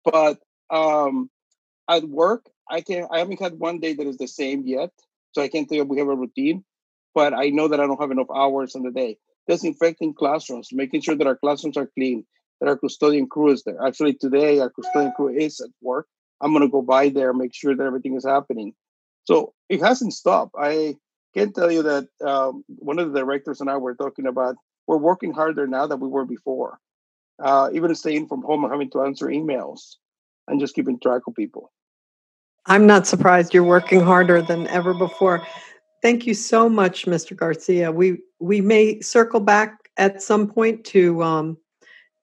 But 0.03 0.39
um, 0.69 1.29
at 1.89 2.03
work, 2.03 2.49
I 2.69 2.81
can 2.81 3.07
I 3.11 3.19
haven't 3.19 3.41
had 3.41 3.59
one 3.59 3.79
day 3.79 3.93
that 3.93 4.07
is 4.07 4.17
the 4.17 4.27
same 4.27 4.63
yet. 4.65 4.91
So 5.33 5.41
I 5.41 5.47
can't 5.47 5.67
tell 5.67 5.77
you 5.77 5.83
we 5.83 5.99
have 5.99 6.07
a 6.07 6.15
routine, 6.15 6.63
but 7.13 7.33
I 7.33 7.49
know 7.49 7.67
that 7.67 7.79
I 7.79 7.85
don't 7.85 8.01
have 8.01 8.11
enough 8.11 8.27
hours 8.33 8.75
in 8.75 8.83
the 8.83 8.91
day. 8.91 9.17
Disinfecting 9.47 10.13
classrooms, 10.13 10.69
making 10.71 11.01
sure 11.01 11.15
that 11.15 11.27
our 11.27 11.37
classrooms 11.37 11.77
are 11.77 11.89
clean, 11.97 12.25
that 12.59 12.69
our 12.69 12.77
custodian 12.77 13.27
crew 13.27 13.51
is 13.51 13.63
there. 13.63 13.77
Actually, 13.85 14.13
today 14.13 14.59
our 14.59 14.69
custodian 14.69 15.13
crew 15.13 15.29
is 15.29 15.59
at 15.61 15.69
work. 15.81 16.07
I'm 16.41 16.53
gonna 16.53 16.69
go 16.69 16.81
by 16.81 17.09
there, 17.09 17.33
make 17.33 17.53
sure 17.53 17.75
that 17.75 17.83
everything 17.83 18.15
is 18.15 18.25
happening. 18.25 18.73
So 19.23 19.53
it 19.69 19.81
hasn't 19.81 20.13
stopped. 20.13 20.55
I 20.57 20.95
can 21.33 21.53
tell 21.53 21.71
you 21.71 21.83
that 21.83 22.07
um, 22.25 22.63
one 22.67 22.99
of 22.99 23.11
the 23.11 23.19
directors 23.19 23.61
and 23.61 23.69
I 23.69 23.77
were 23.77 23.95
talking 23.95 24.25
about 24.25 24.55
we're 24.87 24.97
working 24.97 25.33
harder 25.33 25.67
now 25.67 25.85
than 25.87 25.99
we 25.99 26.07
were 26.07 26.25
before. 26.25 26.79
Uh, 27.43 27.69
even 27.73 27.93
staying 27.93 28.27
from 28.27 28.41
home 28.41 28.63
and 28.63 28.73
having 28.73 28.89
to 28.91 29.03
answer 29.03 29.27
emails 29.27 29.97
and 30.47 30.59
just 30.59 30.73
keeping 30.73 30.99
track 30.99 31.21
of 31.27 31.35
people. 31.35 31.71
I'm 32.65 32.87
not 32.87 33.05
surprised 33.05 33.53
you're 33.53 33.63
working 33.63 34.01
harder 34.01 34.41
than 34.41 34.67
ever 34.67 34.93
before. 34.93 35.45
Thank 36.01 36.27
you 36.27 36.33
so 36.33 36.69
much, 36.69 37.05
Mr. 37.05 37.35
Garcia. 37.35 37.91
We 37.91 38.19
we 38.39 38.61
may 38.61 39.01
circle 39.01 39.39
back 39.39 39.89
at 39.97 40.21
some 40.21 40.47
point 40.47 40.85
to 40.85 41.23
um, 41.23 41.57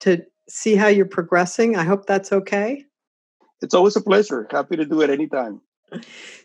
to 0.00 0.24
see 0.48 0.74
how 0.76 0.88
you're 0.88 1.06
progressing. 1.06 1.76
I 1.76 1.84
hope 1.84 2.06
that's 2.06 2.32
okay. 2.32 2.84
It's 3.62 3.74
always 3.74 3.96
a 3.96 4.00
pleasure. 4.00 4.46
Happy 4.50 4.76
to 4.76 4.84
do 4.84 5.00
it 5.00 5.10
anytime. 5.10 5.60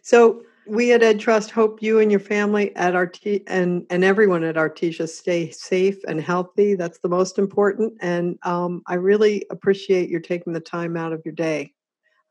So 0.01 0.43
we 0.65 0.93
at 0.93 1.03
Ed 1.03 1.19
Trust 1.19 1.51
hope 1.51 1.81
you 1.81 1.99
and 1.99 2.11
your 2.11 2.19
family 2.19 2.75
at 2.75 2.95
Art 2.95 3.19
and 3.47 3.85
and 3.89 4.03
everyone 4.03 4.43
at 4.43 4.55
Artesia 4.55 5.07
stay 5.09 5.51
safe 5.51 5.97
and 6.07 6.21
healthy. 6.21 6.75
That's 6.75 6.99
the 6.99 7.09
most 7.09 7.37
important. 7.37 7.93
And 8.01 8.37
um, 8.43 8.83
I 8.87 8.95
really 8.95 9.45
appreciate 9.49 10.09
your 10.09 10.19
taking 10.19 10.53
the 10.53 10.59
time 10.59 10.95
out 10.95 11.13
of 11.13 11.21
your 11.25 11.33
day. 11.33 11.73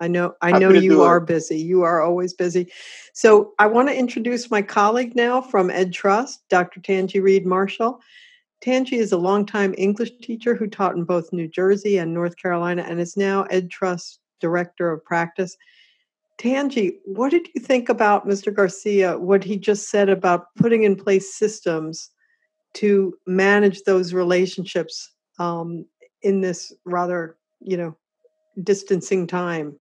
I 0.00 0.08
know 0.08 0.34
I 0.42 0.52
Happy 0.52 0.61
know 0.61 0.70
you 0.70 1.02
are 1.02 1.18
it. 1.18 1.26
busy. 1.26 1.58
You 1.58 1.82
are 1.82 2.02
always 2.02 2.32
busy. 2.32 2.70
So 3.12 3.52
I 3.58 3.66
want 3.66 3.88
to 3.88 3.98
introduce 3.98 4.50
my 4.50 4.62
colleague 4.62 5.16
now 5.16 5.40
from 5.40 5.70
Ed 5.70 5.92
Trust, 5.92 6.48
Dr. 6.48 6.80
Tanji 6.80 7.22
Reed 7.22 7.46
Marshall. 7.46 8.00
Tanji 8.64 8.94
is 8.94 9.12
a 9.12 9.18
longtime 9.18 9.74
English 9.78 10.11
teacher 10.22 10.54
who 10.54 10.66
taught 10.66 10.96
in 10.96 11.04
both 11.04 11.32
New 11.32 11.48
Jersey 11.48 11.98
and 11.98 12.12
North 12.12 12.37
Carolina 12.37 12.84
and 12.88 13.00
is 13.00 13.16
now 13.16 13.42
Ed 13.44 13.70
Trust 13.70 14.20
Director 14.40 14.90
of 14.90 15.04
Practice. 15.04 15.56
Tanji, 16.38 16.98
what 17.04 17.30
did 17.30 17.48
you 17.54 17.61
think 17.61 17.88
about 17.88 18.26
Mr. 18.26 18.54
Garcia, 18.54 19.18
what 19.18 19.42
he 19.42 19.56
just 19.56 19.90
said 19.90 20.08
about 20.08 20.54
putting 20.56 20.84
in 20.84 20.94
place 20.94 21.34
systems 21.34 22.11
to 22.74 23.16
manage 23.26 23.82
those 23.82 24.14
relationships 24.14 25.12
um, 25.40 25.84
in 26.22 26.40
this 26.40 26.72
rather, 26.84 27.37
you 27.61 27.76
know, 27.76 27.96
distancing 28.62 29.26
time? 29.26 29.78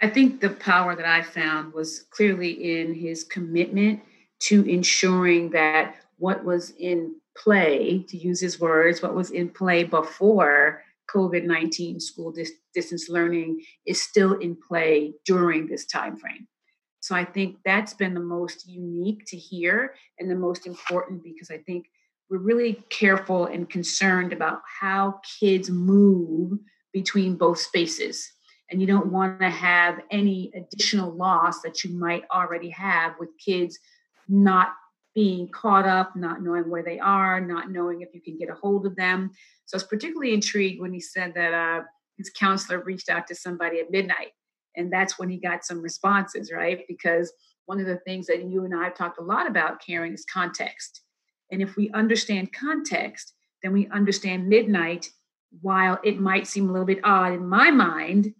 I 0.00 0.08
think 0.08 0.40
the 0.40 0.50
power 0.50 0.94
that 0.94 1.06
I 1.06 1.22
found 1.22 1.72
was 1.72 2.04
clearly 2.10 2.78
in 2.78 2.94
his 2.94 3.24
commitment 3.24 4.00
to 4.40 4.62
ensuring 4.68 5.50
that 5.50 5.96
what 6.18 6.44
was 6.44 6.70
in 6.78 7.16
play, 7.36 8.04
to 8.08 8.16
use 8.16 8.40
his 8.40 8.60
words, 8.60 9.02
what 9.02 9.14
was 9.14 9.30
in 9.30 9.48
play 9.48 9.84
before 9.84 10.82
COVID 11.14 11.44
19 11.44 12.00
school 12.00 12.32
dis- 12.32 12.52
distance 12.74 13.08
learning 13.08 13.60
is 13.86 14.02
still 14.02 14.34
in 14.34 14.56
play 14.56 15.14
during 15.24 15.66
this 15.66 15.86
time 15.86 16.16
frame. 16.16 16.46
So 17.00 17.14
I 17.14 17.24
think 17.24 17.58
that's 17.64 17.94
been 17.94 18.14
the 18.14 18.20
most 18.20 18.66
unique 18.68 19.24
to 19.28 19.36
hear 19.36 19.94
and 20.18 20.30
the 20.30 20.34
most 20.34 20.66
important 20.66 21.22
because 21.22 21.50
I 21.50 21.58
think 21.58 21.86
we're 22.28 22.38
really 22.38 22.82
careful 22.90 23.46
and 23.46 23.70
concerned 23.70 24.32
about 24.32 24.60
how 24.80 25.20
kids 25.38 25.70
move 25.70 26.58
between 26.92 27.36
both 27.36 27.60
spaces. 27.60 28.32
And 28.70 28.80
you 28.80 28.86
don't 28.86 29.12
want 29.12 29.40
to 29.40 29.50
have 29.50 30.00
any 30.10 30.52
additional 30.54 31.12
loss 31.12 31.60
that 31.62 31.84
you 31.84 31.96
might 31.96 32.24
already 32.32 32.70
have 32.70 33.14
with 33.20 33.28
kids 33.38 33.78
not 34.28 34.72
being 35.14 35.48
caught 35.48 35.86
up, 35.86 36.14
not 36.14 36.42
knowing 36.42 36.68
where 36.68 36.82
they 36.82 36.98
are, 36.98 37.40
not 37.40 37.70
knowing 37.70 38.02
if 38.02 38.08
you 38.12 38.20
can 38.20 38.36
get 38.36 38.50
a 38.50 38.54
hold 38.54 38.84
of 38.84 38.96
them. 38.96 39.30
So 39.64 39.76
I 39.76 39.78
was 39.78 39.84
particularly 39.84 40.34
intrigued 40.34 40.80
when 40.80 40.92
he 40.92 41.00
said 41.00 41.32
that 41.34 41.54
uh, 41.54 41.84
his 42.18 42.30
counselor 42.30 42.80
reached 42.80 43.08
out 43.08 43.26
to 43.28 43.34
somebody 43.34 43.80
at 43.80 43.90
midnight. 43.90 44.32
And 44.76 44.92
that's 44.92 45.18
when 45.18 45.30
he 45.30 45.38
got 45.38 45.64
some 45.64 45.80
responses, 45.80 46.52
right? 46.52 46.84
Because 46.86 47.32
one 47.64 47.80
of 47.80 47.86
the 47.86 47.96
things 47.98 48.26
that 48.26 48.44
you 48.44 48.64
and 48.64 48.74
I 48.74 48.84
have 48.84 48.94
talked 48.94 49.18
a 49.18 49.24
lot 49.24 49.46
about, 49.46 49.80
Karen, 49.84 50.12
is 50.12 50.24
context. 50.30 51.02
And 51.50 51.62
if 51.62 51.76
we 51.76 51.90
understand 51.90 52.52
context, 52.52 53.32
then 53.62 53.72
we 53.72 53.88
understand 53.88 54.48
midnight. 54.48 55.10
While 55.62 55.98
it 56.04 56.20
might 56.20 56.46
seem 56.46 56.68
a 56.68 56.72
little 56.72 56.86
bit 56.86 57.00
odd 57.04 57.32
in 57.32 57.46
my 57.46 57.70
mind, 57.70 58.34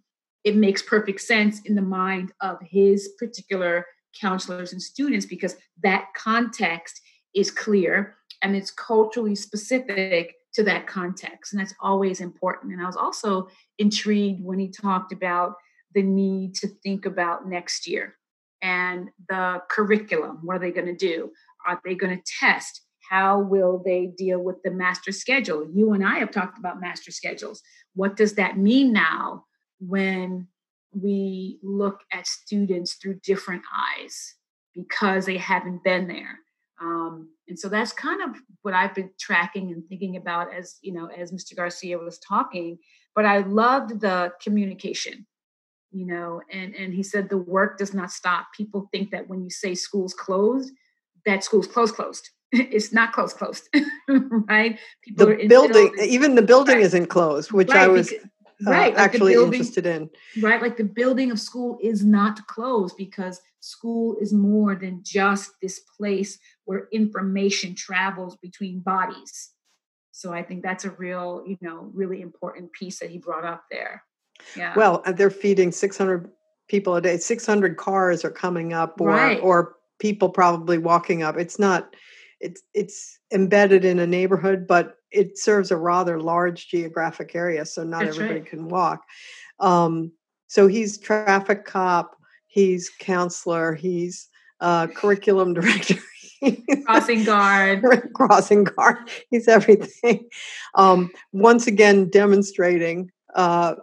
it 0.47 0.55
makes 0.55 0.81
perfect 0.81 1.19
sense 1.19 1.59
in 1.65 1.75
the 1.75 1.81
mind 1.81 2.31
of 2.39 2.57
his 2.61 3.09
particular 3.19 3.85
counselors 4.19 4.71
and 4.71 4.81
students 4.81 5.25
because 5.25 5.57
that 5.83 6.05
context 6.15 7.01
is 7.35 7.51
clear 7.51 8.15
and 8.41 8.55
it's 8.55 8.71
culturally 8.71 9.35
specific 9.35 10.35
to 10.53 10.63
that 10.63 10.87
context. 10.87 11.51
And 11.51 11.59
that's 11.59 11.75
always 11.81 12.21
important. 12.21 12.71
And 12.71 12.81
I 12.81 12.85
was 12.85 12.95
also 12.95 13.49
intrigued 13.77 14.41
when 14.41 14.57
he 14.57 14.69
talked 14.69 15.11
about 15.11 15.55
the 15.93 16.01
need 16.01 16.55
to 16.55 16.67
think 16.67 17.05
about 17.05 17.49
next 17.49 17.85
year 17.85 18.15
and 18.61 19.09
the 19.27 19.61
curriculum. 19.69 20.39
What 20.43 20.55
are 20.55 20.59
they 20.59 20.71
going 20.71 20.87
to 20.87 20.95
do? 20.95 21.31
Are 21.67 21.81
they 21.83 21.95
going 21.95 22.15
to 22.15 22.23
test? 22.39 22.83
how 23.09 23.39
will 23.39 23.81
they 23.85 24.07
deal 24.17 24.37
with 24.39 24.61
the 24.63 24.71
master 24.71 25.13
schedule? 25.13 25.65
You 25.73 25.93
and 25.93 26.05
I 26.05 26.19
have 26.19 26.29
talked 26.29 26.57
about 26.57 26.81
master 26.81 27.09
schedules. 27.09 27.61
What 27.95 28.17
does 28.17 28.33
that 28.33 28.57
mean 28.57 28.91
now 28.91 29.45
when 29.79 30.47
we 30.93 31.59
look 31.61 32.01
at 32.11 32.27
students 32.27 32.93
through 32.95 33.19
different 33.23 33.63
eyes 33.75 34.35
because 34.73 35.25
they 35.25 35.37
haven't 35.37 35.83
been 35.83 36.07
there? 36.07 36.39
Um, 36.81 37.29
and 37.47 37.57
so 37.57 37.69
that's 37.69 37.91
kind 37.91 38.21
of 38.21 38.41
what 38.61 38.73
I've 38.73 38.93
been 38.93 39.09
tracking 39.19 39.71
and 39.71 39.83
thinking 39.87 40.17
about 40.17 40.53
as 40.53 40.77
you 40.81 40.93
know, 40.93 41.07
as 41.07 41.31
Mr. 41.31 41.55
Garcia 41.55 41.97
was 41.97 42.19
talking. 42.19 42.77
But 43.15 43.25
I 43.25 43.39
loved 43.39 43.99
the 43.99 44.31
communication, 44.41 45.25
you 45.91 46.05
know, 46.05 46.41
and 46.51 46.75
and 46.75 46.93
he 46.93 47.01
said 47.01 47.29
the 47.29 47.37
work 47.37 47.77
does 47.79 47.93
not 47.93 48.11
stop. 48.11 48.47
People 48.55 48.89
think 48.91 49.11
that 49.11 49.27
when 49.27 49.43
you 49.43 49.49
say 49.49 49.73
school's 49.73 50.13
closed, 50.13 50.71
that 51.25 51.43
school's 51.43 51.67
closed, 51.67 51.95
closed. 51.95 52.29
it's 52.51 52.93
not 52.93 53.11
closed, 53.11 53.37
closed, 53.37 53.67
right? 54.47 54.79
People 55.03 55.27
the 55.27 55.47
building, 55.47 55.91
even 56.01 56.35
the 56.35 56.41
building 56.41 56.75
right. 56.75 56.85
isn't 56.85 57.07
closed, 57.07 57.51
which 57.51 57.69
right, 57.69 57.81
I 57.81 57.87
was. 57.87 58.09
Because, 58.09 58.27
uh, 58.65 58.71
right, 58.71 58.93
like 58.93 59.03
actually 59.03 59.33
building, 59.33 59.53
interested 59.53 59.85
in. 59.85 60.09
Right, 60.41 60.61
like 60.61 60.77
the 60.77 60.83
building 60.83 61.31
of 61.31 61.39
school 61.39 61.77
is 61.81 62.03
not 62.03 62.45
closed 62.47 62.95
because 62.97 63.41
school 63.59 64.17
is 64.19 64.33
more 64.33 64.75
than 64.75 65.01
just 65.03 65.51
this 65.61 65.81
place 65.97 66.39
where 66.65 66.87
information 66.91 67.75
travels 67.75 68.37
between 68.37 68.79
bodies. 68.79 69.51
So 70.11 70.33
I 70.33 70.41
think 70.41 70.63
that's 70.63 70.85
a 70.85 70.91
real, 70.91 71.43
you 71.45 71.57
know, 71.61 71.91
really 71.93 72.21
important 72.21 72.71
piece 72.73 72.99
that 72.99 73.11
he 73.11 73.19
brought 73.19 73.45
up 73.45 73.65
there. 73.69 74.03
Yeah. 74.55 74.73
Well, 74.75 75.03
uh, 75.05 75.11
they're 75.11 75.29
feeding 75.29 75.71
600 75.71 76.31
people 76.67 76.95
a 76.95 77.01
day. 77.01 77.17
600 77.17 77.77
cars 77.77 78.25
are 78.25 78.31
coming 78.31 78.73
up 78.73 78.99
or 78.99 79.09
right. 79.09 79.39
or 79.41 79.75
people 79.99 80.29
probably 80.29 80.77
walking 80.77 81.23
up. 81.23 81.37
It's 81.37 81.59
not 81.59 81.95
it's 82.39 82.61
it's 82.73 83.19
embedded 83.31 83.85
in 83.85 83.99
a 83.99 84.07
neighborhood, 84.07 84.67
but 84.67 84.96
it 85.11 85.37
serves 85.37 85.71
a 85.71 85.77
rather 85.77 86.19
large 86.19 86.67
geographic 86.67 87.35
area, 87.35 87.65
so 87.65 87.83
not 87.83 88.03
That's 88.03 88.15
everybody 88.15 88.41
right. 88.41 88.49
can 88.49 88.69
walk. 88.69 89.03
Um, 89.59 90.11
so 90.47 90.67
he's 90.67 90.97
traffic 90.97 91.65
cop, 91.65 92.15
he's 92.47 92.89
counselor, 92.99 93.73
he's 93.73 94.27
uh, 94.59 94.87
curriculum 94.87 95.53
director. 95.55 95.95
crossing 96.85 97.23
guard 97.23 97.83
crossing 98.13 98.63
guard 98.63 99.09
he's 99.31 99.47
everything 99.47 100.23
um, 100.75 101.09
once 101.31 101.65
again 101.65 102.07
demonstrating 102.11 103.09
uh, 103.33 103.73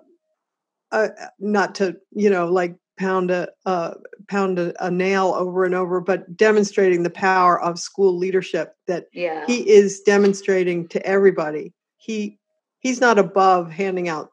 uh, 0.92 1.08
not 1.40 1.74
to 1.74 1.96
you 2.12 2.30
know 2.30 2.46
like 2.46 2.76
pound 2.98 3.30
a 3.30 3.48
uh, 3.66 3.94
pound 4.28 4.59
a, 4.59 4.72
a, 4.85 4.90
nail 4.90 5.35
over 5.37 5.64
and 5.64 5.74
over, 5.74 6.00
but 6.00 6.37
demonstrating 6.37 7.02
the 7.02 7.11
power 7.11 7.61
of 7.61 7.78
school 7.78 8.16
leadership 8.16 8.74
that 8.87 9.07
yeah. 9.12 9.44
he 9.46 9.68
is 9.68 10.00
demonstrating 10.00 10.88
to 10.88 11.04
everybody. 11.07 11.72
He 11.96 12.38
he's 12.80 13.00
not 13.00 13.18
above 13.18 13.70
handing 13.70 14.09
out 14.09 14.30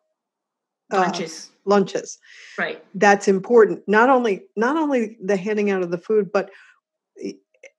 uh, 0.92 0.98
lunches. 0.98 1.50
Lunches, 1.66 2.18
right? 2.58 2.84
That's 2.96 3.28
important. 3.28 3.88
Not 3.88 4.10
only 4.10 4.44
not 4.56 4.78
only 4.78 5.18
the 5.24 5.38
handing 5.38 5.70
out 5.70 5.84
of 5.84 5.92
the 5.92 5.98
food, 5.98 6.32
but 6.32 6.50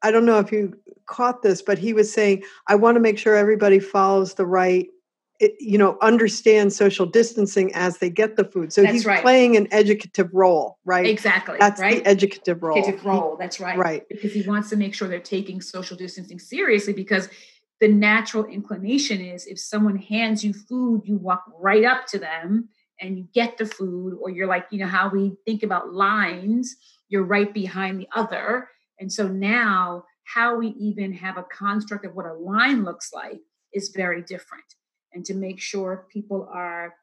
I 0.02 0.10
don't 0.10 0.24
know 0.24 0.38
if 0.38 0.52
you 0.52 0.78
caught 1.06 1.42
this, 1.42 1.62
but 1.62 1.78
he 1.78 1.92
was 1.92 2.12
saying, 2.12 2.44
"I 2.68 2.76
want 2.76 2.94
to 2.94 3.00
make 3.00 3.18
sure 3.18 3.34
everybody 3.34 3.80
follows 3.80 4.34
the 4.34 4.46
right 4.46 4.88
you 5.58 5.78
know 5.78 5.98
understand 6.00 6.72
social 6.72 7.06
distancing 7.06 7.74
as 7.74 7.98
they 7.98 8.10
get 8.10 8.36
the 8.36 8.44
food. 8.44 8.72
So 8.72 8.82
that's 8.82 8.92
he's 8.92 9.06
right. 9.06 9.22
playing 9.22 9.56
an 9.56 9.68
educative 9.72 10.30
role 10.32 10.78
right? 10.84 11.06
Exactly 11.06 11.56
that's 11.58 11.80
right? 11.80 12.02
the 12.02 12.10
educative 12.10 12.62
role. 12.62 12.78
Educative 12.78 13.04
role 13.04 13.36
that's 13.38 13.60
right. 13.60 13.78
Right. 13.78 14.02
Because 14.08 14.32
he 14.32 14.42
wants 14.42 14.70
to 14.70 14.76
make 14.76 14.94
sure 14.94 15.08
they're 15.08 15.20
taking 15.20 15.60
social 15.60 15.96
distancing 15.96 16.38
seriously 16.38 16.92
because 16.92 17.28
the 17.80 17.88
natural 17.88 18.44
inclination 18.44 19.20
is 19.20 19.46
if 19.46 19.58
someone 19.58 19.96
hands 19.96 20.44
you 20.44 20.52
food 20.52 21.02
you 21.04 21.16
walk 21.16 21.44
right 21.58 21.84
up 21.84 22.06
to 22.06 22.18
them 22.18 22.68
and 23.00 23.18
you 23.18 23.26
get 23.34 23.58
the 23.58 23.66
food 23.66 24.16
or 24.20 24.30
you're 24.30 24.46
like 24.46 24.66
you 24.70 24.78
know 24.78 24.86
how 24.86 25.08
we 25.08 25.34
think 25.44 25.62
about 25.62 25.92
lines 25.92 26.76
you're 27.12 27.22
right 27.22 27.52
behind 27.52 28.00
the 28.00 28.08
other. 28.16 28.68
And 28.98 29.12
so 29.12 29.28
now 29.28 30.04
how 30.24 30.56
we 30.56 30.68
even 30.68 31.12
have 31.12 31.36
a 31.36 31.44
construct 31.44 32.06
of 32.06 32.14
what 32.14 32.26
a 32.26 32.32
line 32.32 32.84
looks 32.84 33.12
like 33.12 33.40
is 33.74 33.92
very 33.94 34.22
different 34.22 34.64
and 35.14 35.24
to 35.24 35.34
make 35.34 35.60
sure 35.60 36.06
people 36.12 36.48
are 36.52 36.94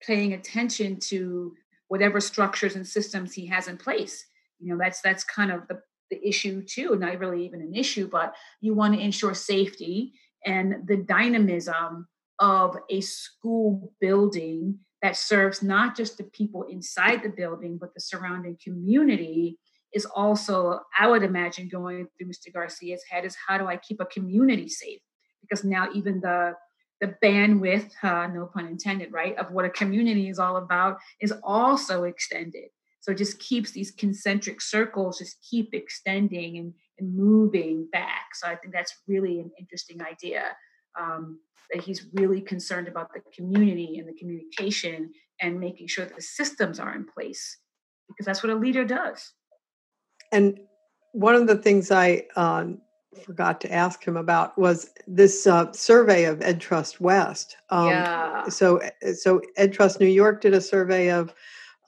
paying 0.00 0.32
attention 0.32 0.98
to 0.98 1.54
whatever 1.88 2.20
structures 2.20 2.76
and 2.76 2.86
systems 2.86 3.32
he 3.32 3.46
has 3.46 3.68
in 3.68 3.76
place. 3.76 4.26
You 4.58 4.72
know 4.72 4.78
that's 4.78 5.00
that's 5.00 5.24
kind 5.24 5.52
of 5.52 5.68
the, 5.68 5.80
the 6.10 6.26
issue 6.26 6.62
too 6.62 6.96
not 6.96 7.18
really 7.18 7.44
even 7.44 7.60
an 7.60 7.74
issue 7.74 8.08
but 8.08 8.34
you 8.60 8.74
want 8.74 8.94
to 8.94 9.00
ensure 9.00 9.34
safety 9.34 10.14
and 10.44 10.86
the 10.86 10.96
dynamism 10.96 12.06
of 12.38 12.76
a 12.90 13.00
school 13.00 13.92
building 14.00 14.78
that 15.02 15.16
serves 15.16 15.62
not 15.62 15.96
just 15.96 16.16
the 16.16 16.24
people 16.24 16.62
inside 16.64 17.22
the 17.22 17.28
building 17.28 17.76
but 17.76 17.92
the 17.92 18.00
surrounding 18.00 18.56
community 18.62 19.58
is 19.92 20.06
also 20.06 20.80
i 20.98 21.06
would 21.06 21.22
imagine 21.22 21.68
going 21.68 22.06
through 22.16 22.28
mr 22.28 22.52
garcia's 22.52 23.02
head 23.10 23.24
is 23.24 23.36
how 23.46 23.58
do 23.58 23.66
i 23.66 23.76
keep 23.76 24.00
a 24.00 24.06
community 24.06 24.68
safe? 24.68 25.00
Because 25.42 25.64
now 25.64 25.88
even 25.94 26.20
the 26.20 26.54
the 27.00 27.14
bandwidth, 27.22 27.90
uh, 28.02 28.26
no 28.28 28.46
pun 28.46 28.66
intended, 28.66 29.12
right, 29.12 29.36
of 29.36 29.50
what 29.50 29.64
a 29.64 29.70
community 29.70 30.28
is 30.28 30.38
all 30.38 30.56
about 30.56 30.98
is 31.20 31.32
also 31.42 32.04
extended. 32.04 32.68
So 33.00 33.12
it 33.12 33.18
just 33.18 33.38
keeps 33.38 33.70
these 33.70 33.92
concentric 33.92 34.60
circles 34.60 35.18
just 35.18 35.36
keep 35.48 35.74
extending 35.74 36.58
and, 36.58 36.74
and 36.98 37.14
moving 37.14 37.86
back. 37.92 38.34
So 38.34 38.48
I 38.48 38.56
think 38.56 38.74
that's 38.74 38.94
really 39.06 39.38
an 39.38 39.50
interesting 39.58 40.02
idea 40.02 40.56
um, 40.98 41.38
that 41.72 41.82
he's 41.82 42.06
really 42.14 42.40
concerned 42.40 42.88
about 42.88 43.12
the 43.12 43.20
community 43.34 43.98
and 43.98 44.08
the 44.08 44.18
communication 44.18 45.12
and 45.40 45.60
making 45.60 45.86
sure 45.86 46.04
that 46.04 46.16
the 46.16 46.22
systems 46.22 46.80
are 46.80 46.94
in 46.94 47.06
place 47.06 47.58
because 48.08 48.26
that's 48.26 48.42
what 48.42 48.50
a 48.50 48.56
leader 48.56 48.84
does. 48.84 49.32
And 50.32 50.58
one 51.12 51.34
of 51.34 51.46
the 51.46 51.56
things 51.56 51.90
I 51.90 52.24
um, 52.34 52.80
forgot 53.24 53.60
to 53.62 53.72
ask 53.72 54.04
him 54.04 54.16
about 54.16 54.56
was 54.58 54.90
this 55.06 55.46
uh, 55.46 55.72
survey 55.72 56.24
of 56.24 56.42
Ed 56.42 56.60
Trust 56.60 57.00
West. 57.00 57.56
Um, 57.70 57.88
yeah. 57.88 58.48
So, 58.48 58.80
uh, 58.80 59.12
so 59.12 59.40
Ed 59.56 59.72
Trust 59.72 60.00
New 60.00 60.06
York 60.06 60.40
did 60.40 60.54
a 60.54 60.60
survey 60.60 61.10
of 61.10 61.34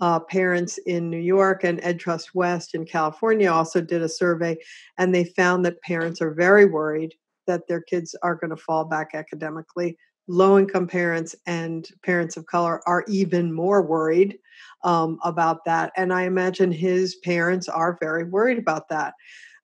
uh, 0.01 0.21
parents 0.21 0.79
in 0.79 1.11
New 1.11 1.19
York, 1.19 1.65
and 1.65 1.81
Ed 1.83 1.99
Trust 1.99 2.35
West 2.35 2.75
in 2.75 2.85
California 2.85 3.51
also 3.51 3.81
did 3.81 4.03
a 4.03 4.09
survey, 4.09 4.57
and 4.97 5.15
they 5.15 5.25
found 5.25 5.65
that 5.65 5.83
parents 5.83 6.21
are 6.21 6.33
very 6.33 6.65
worried 6.65 7.15
that 7.47 7.67
their 7.67 7.81
kids 7.81 8.15
are 8.23 8.37
going 8.37 8.51
to 8.51 8.57
fall 8.57 8.85
back 8.85 9.11
academically. 9.15 9.97
Low 10.29 10.59
income 10.59 10.87
parents 10.87 11.35
and 11.47 11.89
parents 12.05 12.37
of 12.37 12.47
color 12.47 12.83
are 12.87 13.05
even 13.09 13.53
more 13.53 13.83
worried 13.83 14.39
um, 14.85 15.19
about 15.25 15.65
that. 15.65 15.91
And 15.97 16.13
I 16.13 16.25
imagine 16.25 16.71
his 16.71 17.17
parents 17.17 17.69
are 17.69 17.97
very 18.01 18.25
worried 18.25 18.59
about 18.59 18.91
that. 18.91 19.15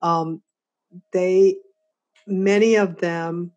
Um, 0.00 0.42
they 1.12 1.56
many 2.26 2.74
of 2.76 2.98
them 2.98 3.52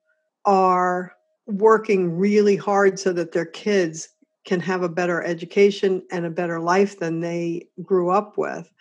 are 0.46 1.14
working 1.46 2.18
really 2.18 2.56
hard 2.56 3.00
so 3.00 3.14
that 3.14 3.32
their 3.32 3.46
kids 3.46 4.10
can 4.46 4.60
have 4.60 4.82
a 4.82 4.90
better 4.90 5.24
education 5.24 6.02
and 6.12 6.26
a 6.26 6.30
better 6.30 6.60
life 6.60 7.00
than 7.00 7.20
they 7.20 7.68
grew 7.84 8.10
up 8.10 8.38
with. 8.38 8.72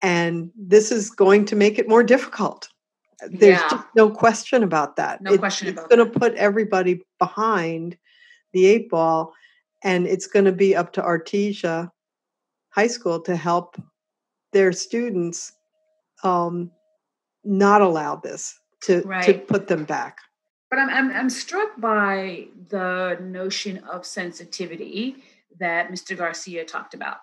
And 0.00 0.50
this 0.56 0.90
is 0.90 1.10
going 1.10 1.44
to 1.46 1.56
make 1.56 1.78
it 1.78 1.88
more 1.88 2.02
difficult. 2.02 2.68
There's 3.28 3.60
yeah. 3.60 3.68
just 3.68 3.86
no 3.94 4.10
question 4.10 4.62
about 4.62 4.96
that. 4.96 5.20
No 5.22 5.34
it, 5.34 5.38
question 5.38 5.68
it's 5.68 5.86
going 5.86 5.98
to 5.98 6.18
put 6.18 6.34
everybody 6.34 7.02
behind 7.18 7.96
the 8.52 8.66
eight 8.66 8.90
ball 8.90 9.32
and 9.84 10.06
it's 10.06 10.26
going 10.26 10.44
to 10.44 10.52
be 10.52 10.74
up 10.74 10.92
to 10.94 11.02
artesia 11.02 11.90
high 12.70 12.86
school 12.86 13.20
to 13.20 13.36
help 13.36 13.80
their 14.52 14.72
students 14.72 15.52
um, 16.24 16.70
not 17.44 17.80
allow 17.80 18.16
this 18.16 18.58
to 18.82 19.02
right. 19.02 19.24
to 19.24 19.34
put 19.34 19.68
them 19.68 19.84
back. 19.84 20.18
But 20.70 20.78
I'm, 20.78 20.88
I'm 20.88 21.10
I'm 21.10 21.30
struck 21.30 21.80
by 21.80 22.46
the 22.68 23.18
notion 23.20 23.78
of 23.78 24.06
sensitivity 24.06 25.16
that 25.58 25.90
Mr. 25.90 26.16
Garcia 26.16 26.64
talked 26.64 26.94
about 26.94 27.18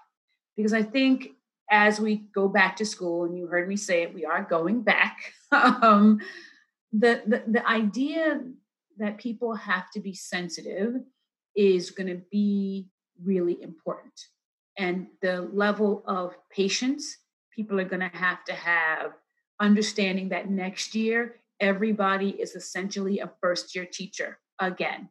because 0.55 0.73
I 0.73 0.83
think 0.83 1.31
as 1.71 1.99
we 1.99 2.15
go 2.33 2.47
back 2.47 2.75
to 2.77 2.85
school, 2.85 3.25
and 3.25 3.37
you 3.37 3.47
heard 3.47 3.67
me 3.67 3.75
say 3.75 4.03
it, 4.03 4.13
we 4.13 4.25
are 4.25 4.43
going 4.43 4.81
back. 4.81 5.33
um, 5.51 6.19
the, 6.91 7.21
the 7.25 7.43
the 7.47 7.67
idea 7.67 8.41
that 8.97 9.17
people 9.17 9.53
have 9.53 9.89
to 9.91 9.99
be 9.99 10.13
sensitive 10.13 10.95
is 11.55 11.91
going 11.91 12.07
to 12.07 12.21
be 12.31 12.87
really 13.23 13.61
important, 13.61 14.13
and 14.77 15.07
the 15.21 15.41
level 15.53 16.03
of 16.05 16.35
patience 16.51 17.17
people 17.55 17.79
are 17.79 17.85
going 17.85 17.99
to 17.99 18.17
have 18.17 18.43
to 18.45 18.53
have 18.53 19.11
understanding 19.59 20.29
that 20.29 20.49
next 20.49 20.95
year, 20.95 21.35
everybody 21.59 22.29
is 22.29 22.55
essentially 22.55 23.19
a 23.19 23.31
first 23.41 23.75
year 23.75 23.85
teacher 23.85 24.39
again, 24.59 25.09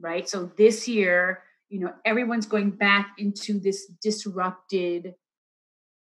right? 0.00 0.28
So 0.28 0.50
this 0.56 0.86
year, 0.86 1.42
you 1.68 1.80
know, 1.80 1.92
everyone's 2.04 2.46
going 2.46 2.70
back 2.70 3.14
into 3.18 3.58
this 3.58 3.86
disrupted 4.02 5.14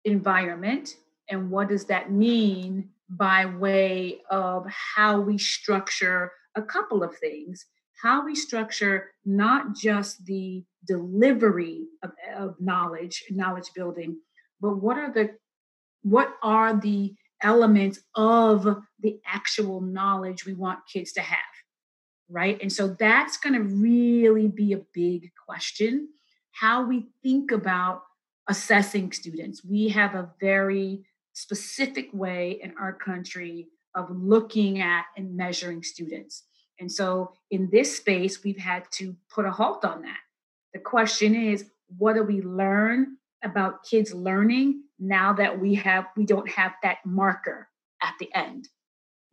environment. 0.03 0.97
And 1.29 1.49
what 1.49 1.69
does 1.69 1.85
that 1.85 2.11
mean 2.11 2.89
by 3.09 3.45
way 3.45 4.21
of 4.29 4.65
how 4.67 5.19
we 5.19 5.37
structure 5.37 6.31
a 6.55 6.61
couple 6.61 7.03
of 7.03 7.15
things. 7.17 7.65
How 8.01 8.25
we 8.25 8.35
structure 8.35 9.11
not 9.25 9.75
just 9.75 10.25
the 10.25 10.63
delivery 10.87 11.85
of, 12.03 12.11
of 12.35 12.55
knowledge, 12.59 13.23
knowledge 13.29 13.69
building, 13.75 14.17
but 14.59 14.77
what 14.77 14.97
are 14.97 15.11
the 15.11 15.35
what 16.03 16.33
are 16.41 16.79
the 16.79 17.13
elements 17.43 17.99
of 18.15 18.83
the 18.99 19.19
actual 19.25 19.81
knowledge 19.81 20.45
we 20.45 20.53
want 20.53 20.79
kids 20.91 21.11
to 21.13 21.21
have 21.21 21.39
right? 22.31 22.57
And 22.61 22.71
so 22.71 22.87
that's 22.87 23.37
going 23.37 23.53
to 23.53 23.61
really 23.61 24.47
be 24.47 24.73
a 24.73 24.81
big 24.93 25.31
question 25.45 26.07
how 26.53 26.85
we 26.85 27.07
think 27.23 27.51
about 27.51 28.03
assessing 28.47 29.11
students. 29.11 29.63
We 29.63 29.89
have 29.89 30.15
a 30.15 30.29
very 30.39 31.05
specific 31.33 32.09
way 32.13 32.59
in 32.61 32.73
our 32.79 32.93
country 32.93 33.67
of 33.95 34.09
looking 34.11 34.81
at 34.81 35.05
and 35.17 35.35
measuring 35.35 35.83
students. 35.83 36.43
And 36.79 36.91
so 36.91 37.33
in 37.49 37.69
this 37.71 37.97
space 37.97 38.43
we've 38.43 38.57
had 38.57 38.83
to 38.93 39.15
put 39.33 39.45
a 39.45 39.51
halt 39.51 39.85
on 39.85 40.01
that. 40.01 40.19
The 40.73 40.79
question 40.79 41.35
is 41.35 41.65
what 41.97 42.15
do 42.15 42.23
we 42.23 42.41
learn 42.41 43.17
about 43.43 43.83
kids 43.83 44.13
learning 44.13 44.83
now 45.01 45.33
that 45.33 45.59
we 45.59 45.75
have 45.75 46.05
we 46.15 46.25
don't 46.25 46.49
have 46.49 46.73
that 46.83 46.97
marker 47.05 47.67
at 48.01 48.13
the 48.19 48.29
end 48.33 48.67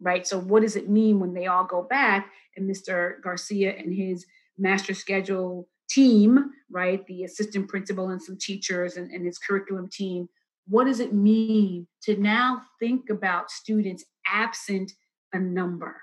right 0.00 0.26
so 0.26 0.38
what 0.38 0.62
does 0.62 0.76
it 0.76 0.88
mean 0.88 1.20
when 1.20 1.34
they 1.34 1.46
all 1.46 1.64
go 1.64 1.82
back 1.82 2.30
and 2.56 2.68
mr 2.68 3.20
garcia 3.22 3.74
and 3.76 3.94
his 3.94 4.26
master 4.56 4.94
schedule 4.94 5.68
team 5.88 6.50
right 6.70 7.06
the 7.06 7.24
assistant 7.24 7.68
principal 7.68 8.10
and 8.10 8.22
some 8.22 8.36
teachers 8.38 8.96
and, 8.96 9.10
and 9.10 9.24
his 9.24 9.38
curriculum 9.38 9.88
team 9.90 10.28
what 10.66 10.84
does 10.84 11.00
it 11.00 11.14
mean 11.14 11.86
to 12.02 12.16
now 12.16 12.60
think 12.80 13.10
about 13.10 13.50
students 13.50 14.04
absent 14.26 14.92
a 15.32 15.38
number 15.38 15.96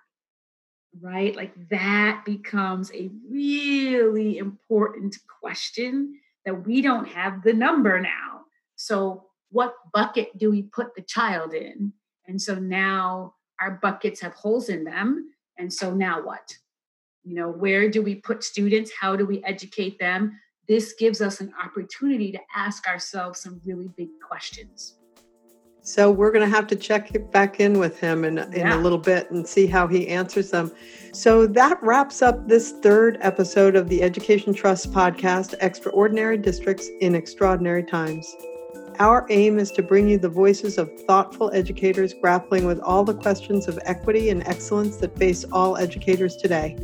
right 1.02 1.36
like 1.36 1.54
that 1.70 2.24
becomes 2.26 2.92
a 2.94 3.10
really 3.30 4.38
important 4.38 5.18
question 5.42 6.16
that 6.46 6.66
we 6.66 6.82
don't 6.82 7.08
have 7.08 7.44
the 7.44 7.54
number 7.54 8.00
now. 8.00 8.42
So, 8.76 9.26
what 9.56 9.74
bucket 9.94 10.38
do 10.38 10.52
we 10.52 10.64
put 10.64 10.94
the 10.96 11.02
child 11.02 11.54
in? 11.54 11.94
And 12.28 12.42
so 12.42 12.56
now 12.56 13.36
our 13.62 13.80
buckets 13.82 14.20
have 14.20 14.34
holes 14.34 14.68
in 14.68 14.84
them. 14.84 15.30
And 15.58 15.72
so 15.72 15.94
now 15.94 16.22
what? 16.22 16.54
You 17.24 17.36
know, 17.36 17.52
where 17.52 17.90
do 17.90 18.02
we 18.02 18.16
put 18.16 18.44
students? 18.44 18.92
How 19.00 19.16
do 19.16 19.26
we 19.26 19.42
educate 19.46 19.98
them? 19.98 20.38
This 20.68 20.96
gives 21.00 21.22
us 21.22 21.40
an 21.40 21.54
opportunity 21.64 22.34
to 22.34 22.40
ask 22.54 22.86
ourselves 22.86 23.40
some 23.40 23.62
really 23.66 23.90
big 23.96 24.10
questions. 24.28 24.98
So 25.84 26.12
we're 26.12 26.34
going 26.34 26.44
to 26.44 26.54
have 26.54 26.68
to 26.68 26.76
check 26.76 27.12
back 27.32 27.62
in 27.62 27.80
with 27.80 27.98
him 27.98 28.26
in, 28.26 28.40
in 28.40 28.52
yeah. 28.52 28.78
a 28.78 28.80
little 28.82 28.98
bit 28.98 29.32
and 29.32 29.48
see 29.48 29.68
how 29.68 29.88
he 29.88 30.10
answers 30.10 30.52
them. 30.52 30.70
So 31.14 31.48
that 31.48 31.82
wraps 31.82 32.22
up 32.22 32.50
this 32.50 32.74
third 32.84 33.20
episode 33.22 33.78
of 33.78 33.88
the 33.88 34.04
Education 34.04 34.54
Trust 34.54 34.92
podcast, 34.92 35.54
Extraordinary 35.62 36.38
Districts 36.38 36.90
in 37.00 37.16
Extraordinary 37.16 37.84
Times. 37.84 38.36
Our 39.00 39.26
aim 39.30 39.60
is 39.60 39.72
to 39.74 39.84
bring 39.84 40.08
you 40.08 40.18
the 40.18 40.30
voices 40.30 40.78
of 40.78 40.92
thoughtful 41.02 41.52
educators 41.54 42.14
grappling 42.14 42.66
with 42.66 42.80
all 42.80 43.04
the 43.04 43.14
questions 43.14 43.68
of 43.68 43.80
equity 43.84 44.30
and 44.30 44.46
excellence 44.48 44.98
that 44.98 45.18
face 45.18 45.44
all 45.52 45.78
educators 45.78 46.36
today. 46.36 46.78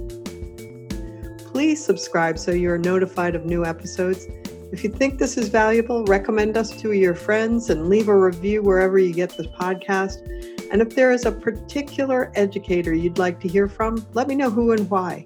Please 1.46 1.84
subscribe 1.84 2.38
so 2.38 2.52
you 2.52 2.70
are 2.72 2.78
notified 2.78 3.36
of 3.36 3.46
new 3.46 3.66
episodes 3.66 4.28
if 4.72 4.86
you 4.86 4.90
think 4.90 5.20
this 5.20 5.38
is 5.38 5.50
valuable, 5.50 6.06
recommend 6.06 6.56
us 6.56 6.72
to 6.82 6.94
your 6.94 7.14
friends 7.14 7.70
and 7.70 7.90
leave 7.90 8.08
a 8.08 8.18
review 8.18 8.64
wherever 8.64 8.98
you 8.98 9.14
get 9.14 9.36
this 9.36 9.48
podcast. 9.48 10.26
And 10.72 10.82
if 10.82 10.96
there 10.96 11.12
is 11.12 11.26
a 11.26 11.32
particular 11.32 12.32
educator 12.36 12.94
you'd 12.94 13.18
like 13.18 13.42
to 13.42 13.50
hear 13.50 13.68
from, 13.68 14.08
let 14.14 14.30
me 14.30 14.36
know 14.36 14.50
who 14.50 14.72
and 14.72 14.90
why. 14.90 15.26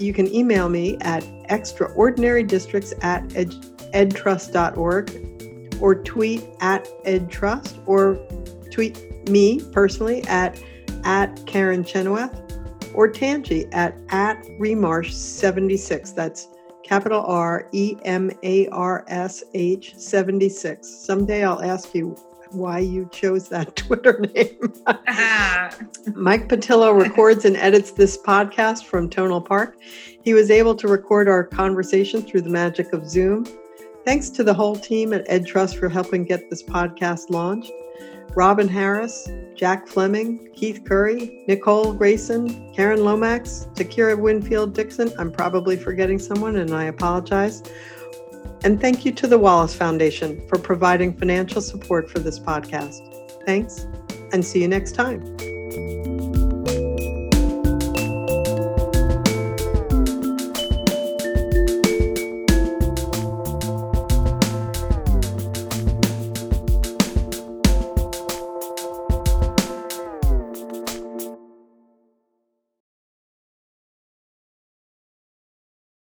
You 0.00 0.12
can 0.12 0.32
email 0.34 0.68
me 0.68 0.96
at 1.02 1.22
extraordinarydistricts 1.48 2.92
at 3.04 3.36
ed- 3.36 3.54
edtrust.org 3.94 5.29
or 5.80 5.94
tweet 5.94 6.44
at 6.60 6.86
edtrust 7.04 7.78
or 7.86 8.16
tweet 8.70 9.28
me 9.28 9.60
personally 9.72 10.22
at, 10.24 10.62
at 11.04 11.44
Karen 11.46 11.84
Chenoweth 11.84 12.34
or 12.94 13.10
Tanji 13.10 13.68
at, 13.72 13.98
at 14.10 14.42
Remarsh76. 14.58 16.14
That's 16.14 16.48
capital 16.84 17.22
R 17.24 17.68
E 17.72 17.96
M 18.04 18.30
A 18.42 18.68
R 18.68 19.04
S 19.08 19.44
H 19.54 19.94
76. 19.96 20.88
Someday 20.88 21.44
I'll 21.44 21.62
ask 21.62 21.94
you 21.94 22.16
why 22.50 22.80
you 22.80 23.08
chose 23.12 23.48
that 23.48 23.76
Twitter 23.76 24.18
name. 24.34 24.58
Mike 26.14 26.48
Patillo 26.48 27.00
records 27.00 27.44
and 27.44 27.56
edits 27.56 27.92
this 27.92 28.18
podcast 28.18 28.84
from 28.84 29.08
Tonal 29.08 29.40
Park. 29.40 29.76
He 30.22 30.34
was 30.34 30.50
able 30.50 30.74
to 30.76 30.88
record 30.88 31.28
our 31.28 31.44
conversation 31.44 32.22
through 32.22 32.42
the 32.42 32.50
magic 32.50 32.92
of 32.92 33.08
Zoom. 33.08 33.46
Thanks 34.10 34.28
to 34.30 34.42
the 34.42 34.52
whole 34.52 34.74
team 34.74 35.12
at 35.12 35.24
EdTrust 35.28 35.78
for 35.78 35.88
helping 35.88 36.24
get 36.24 36.50
this 36.50 36.64
podcast 36.64 37.30
launched. 37.30 37.70
Robin 38.34 38.66
Harris, 38.66 39.28
Jack 39.54 39.86
Fleming, 39.86 40.48
Keith 40.52 40.82
Curry, 40.84 41.44
Nicole 41.46 41.92
Grayson, 41.92 42.74
Karen 42.74 43.04
Lomax, 43.04 43.68
Takira 43.74 44.18
Winfield 44.18 44.74
Dixon. 44.74 45.12
I'm 45.16 45.30
probably 45.30 45.76
forgetting 45.76 46.18
someone 46.18 46.56
and 46.56 46.74
I 46.74 46.86
apologize. 46.86 47.62
And 48.64 48.80
thank 48.80 49.04
you 49.04 49.12
to 49.12 49.28
the 49.28 49.38
Wallace 49.38 49.76
Foundation 49.76 50.44
for 50.48 50.58
providing 50.58 51.16
financial 51.16 51.62
support 51.62 52.10
for 52.10 52.18
this 52.18 52.40
podcast. 52.40 53.46
Thanks 53.46 53.86
and 54.32 54.44
see 54.44 54.60
you 54.60 54.66
next 54.66 54.96
time. 54.96 55.59